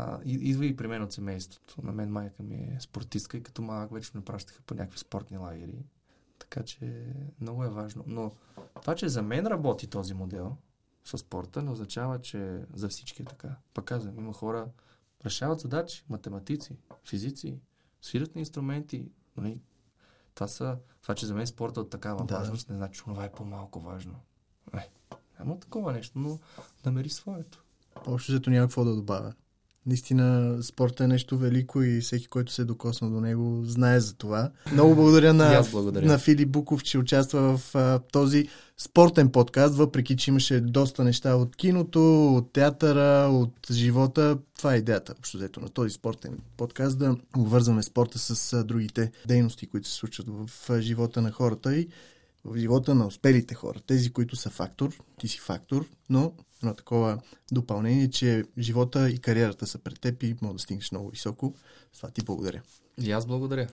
А, 0.00 0.20
идва 0.24 0.66
и 0.66 0.76
при 0.76 0.86
мен 0.86 1.02
от 1.02 1.12
семейството. 1.12 1.74
На 1.82 1.92
мен 1.92 2.10
майка 2.10 2.42
ми 2.42 2.54
е 2.54 2.76
спортистка 2.80 3.36
и 3.36 3.42
като 3.42 3.62
малък 3.62 3.92
вече 3.92 4.10
ме 4.14 4.24
пращаха 4.24 4.62
по 4.62 4.74
някакви 4.74 4.98
спортни 4.98 5.38
лагери. 5.38 5.84
Така 6.38 6.62
че 6.62 7.06
много 7.40 7.64
е 7.64 7.68
важно. 7.68 8.04
Но 8.06 8.32
това, 8.80 8.94
че 8.94 9.08
за 9.08 9.22
мен 9.22 9.46
работи 9.46 9.86
този 9.86 10.14
модел 10.14 10.56
с 11.04 11.18
спорта, 11.18 11.62
не 11.62 11.70
означава, 11.70 12.20
че 12.20 12.64
за 12.74 12.88
всички 12.88 13.22
е 13.22 13.24
така. 13.24 13.56
Пак 13.74 13.84
казвам, 13.84 14.18
има 14.18 14.32
хора, 14.32 14.68
решават 15.24 15.60
задачи, 15.60 16.04
математици, 16.08 16.76
физици, 17.04 17.60
свират 18.02 18.34
на 18.34 18.40
инструменти. 18.40 19.10
Нали? 19.36 19.60
Това, 20.34 20.48
са, 20.48 20.78
това, 21.02 21.14
че 21.14 21.26
за 21.26 21.34
мен 21.34 21.46
спорта 21.46 21.80
е 21.80 21.82
от 21.82 21.90
такава 21.90 22.24
да. 22.24 22.38
важност, 22.38 22.70
не 22.70 22.76
значи, 22.76 22.98
че 22.98 23.04
това 23.04 23.24
е 23.24 23.32
по-малко 23.32 23.80
важно. 23.80 24.14
Е, 24.74 24.90
няма 25.38 25.60
такова 25.60 25.92
нещо, 25.92 26.18
но 26.18 26.38
намери 26.84 27.08
своето. 27.08 27.64
Общо 28.06 28.32
взето 28.32 28.50
няма 28.50 28.66
какво 28.66 28.84
да 28.84 28.94
добавя. 28.94 29.34
Наистина 29.86 30.58
спорта 30.62 31.04
е 31.04 31.06
нещо 31.06 31.38
велико 31.38 31.82
и 31.82 32.00
всеки, 32.00 32.26
който 32.26 32.52
се 32.52 32.62
е 32.62 32.64
докоснал 32.64 33.10
до 33.10 33.20
него, 33.20 33.62
знае 33.64 34.00
за 34.00 34.14
това. 34.14 34.50
Много 34.72 34.94
благодаря 34.94 35.34
на, 35.34 35.64
благодаря. 35.72 36.06
на 36.06 36.18
Филип 36.18 36.48
Буков, 36.48 36.84
че 36.84 36.98
участва 36.98 37.58
в 37.58 37.74
а, 37.74 37.98
този 37.98 38.48
спортен 38.78 39.30
подкаст, 39.30 39.74
въпреки 39.74 40.16
че 40.16 40.30
имаше 40.30 40.60
доста 40.60 41.04
неща 41.04 41.34
от 41.34 41.56
киното, 41.56 42.34
от 42.34 42.52
театъра, 42.52 43.28
от 43.30 43.72
живота. 43.72 44.38
Това 44.56 44.74
е 44.74 44.78
идеята, 44.78 45.14
общо 45.18 45.36
взето, 45.36 45.60
на 45.60 45.68
този 45.68 45.90
спортен 45.90 46.38
подкаст, 46.56 46.98
да 46.98 47.16
обвързваме 47.36 47.82
спорта 47.82 48.18
с 48.18 48.52
а, 48.52 48.64
другите 48.64 49.12
дейности, 49.26 49.66
които 49.66 49.88
се 49.88 49.94
случват 49.94 50.26
в 50.28 50.70
а, 50.70 50.80
живота 50.80 51.22
на 51.22 51.32
хората 51.32 51.76
и 51.76 51.88
в 52.44 52.56
живота 52.56 52.94
на 52.94 53.06
успелите 53.06 53.54
хора. 53.54 53.80
Тези, 53.86 54.12
които 54.12 54.36
са 54.36 54.50
фактор, 54.50 54.92
ти 55.18 55.28
си 55.28 55.38
фактор, 55.38 55.88
но 56.10 56.32
едно 56.62 56.74
такова 56.74 57.18
допълнение, 57.52 58.10
че 58.10 58.44
живота 58.58 59.10
и 59.10 59.18
кариерата 59.18 59.66
са 59.66 59.78
пред 59.78 60.00
теб 60.00 60.22
и 60.22 60.36
мога 60.42 60.54
да 60.54 60.60
стигнеш 60.60 60.92
много 60.92 61.10
високо. 61.10 61.54
С 61.92 61.96
това 61.96 62.10
ти 62.10 62.24
благодаря. 62.24 62.62
И 63.02 63.12
аз 63.12 63.26
благодаря. 63.26 63.68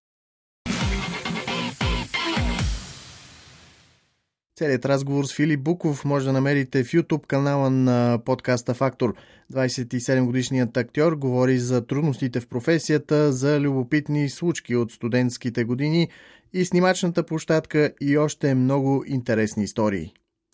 Целият 4.57 4.85
разговор 4.85 5.25
с 5.25 5.35
Филип 5.35 5.61
Буков 5.61 6.05
може 6.05 6.25
да 6.25 6.33
намерите 6.33 6.83
в 6.83 6.87
YouTube 6.87 7.25
канала 7.25 7.69
на 7.69 8.19
подкаста 8.25 8.73
Фактор. 8.73 9.15
27 9.53 10.25
годишният 10.25 10.77
актьор 10.77 11.13
говори 11.13 11.59
за 11.59 11.85
трудностите 11.85 12.39
в 12.39 12.47
професията, 12.47 13.33
за 13.33 13.59
любопитни 13.59 14.29
случки 14.29 14.75
от 14.75 14.91
студентските 14.91 15.63
години 15.63 16.09
и 16.55 16.65
снимачната 16.65 17.23
площадка 17.23 17.93
и 18.01 18.17
още 18.17 18.55
много 18.55 19.03
интересни 19.07 19.63
истории. 19.63 20.13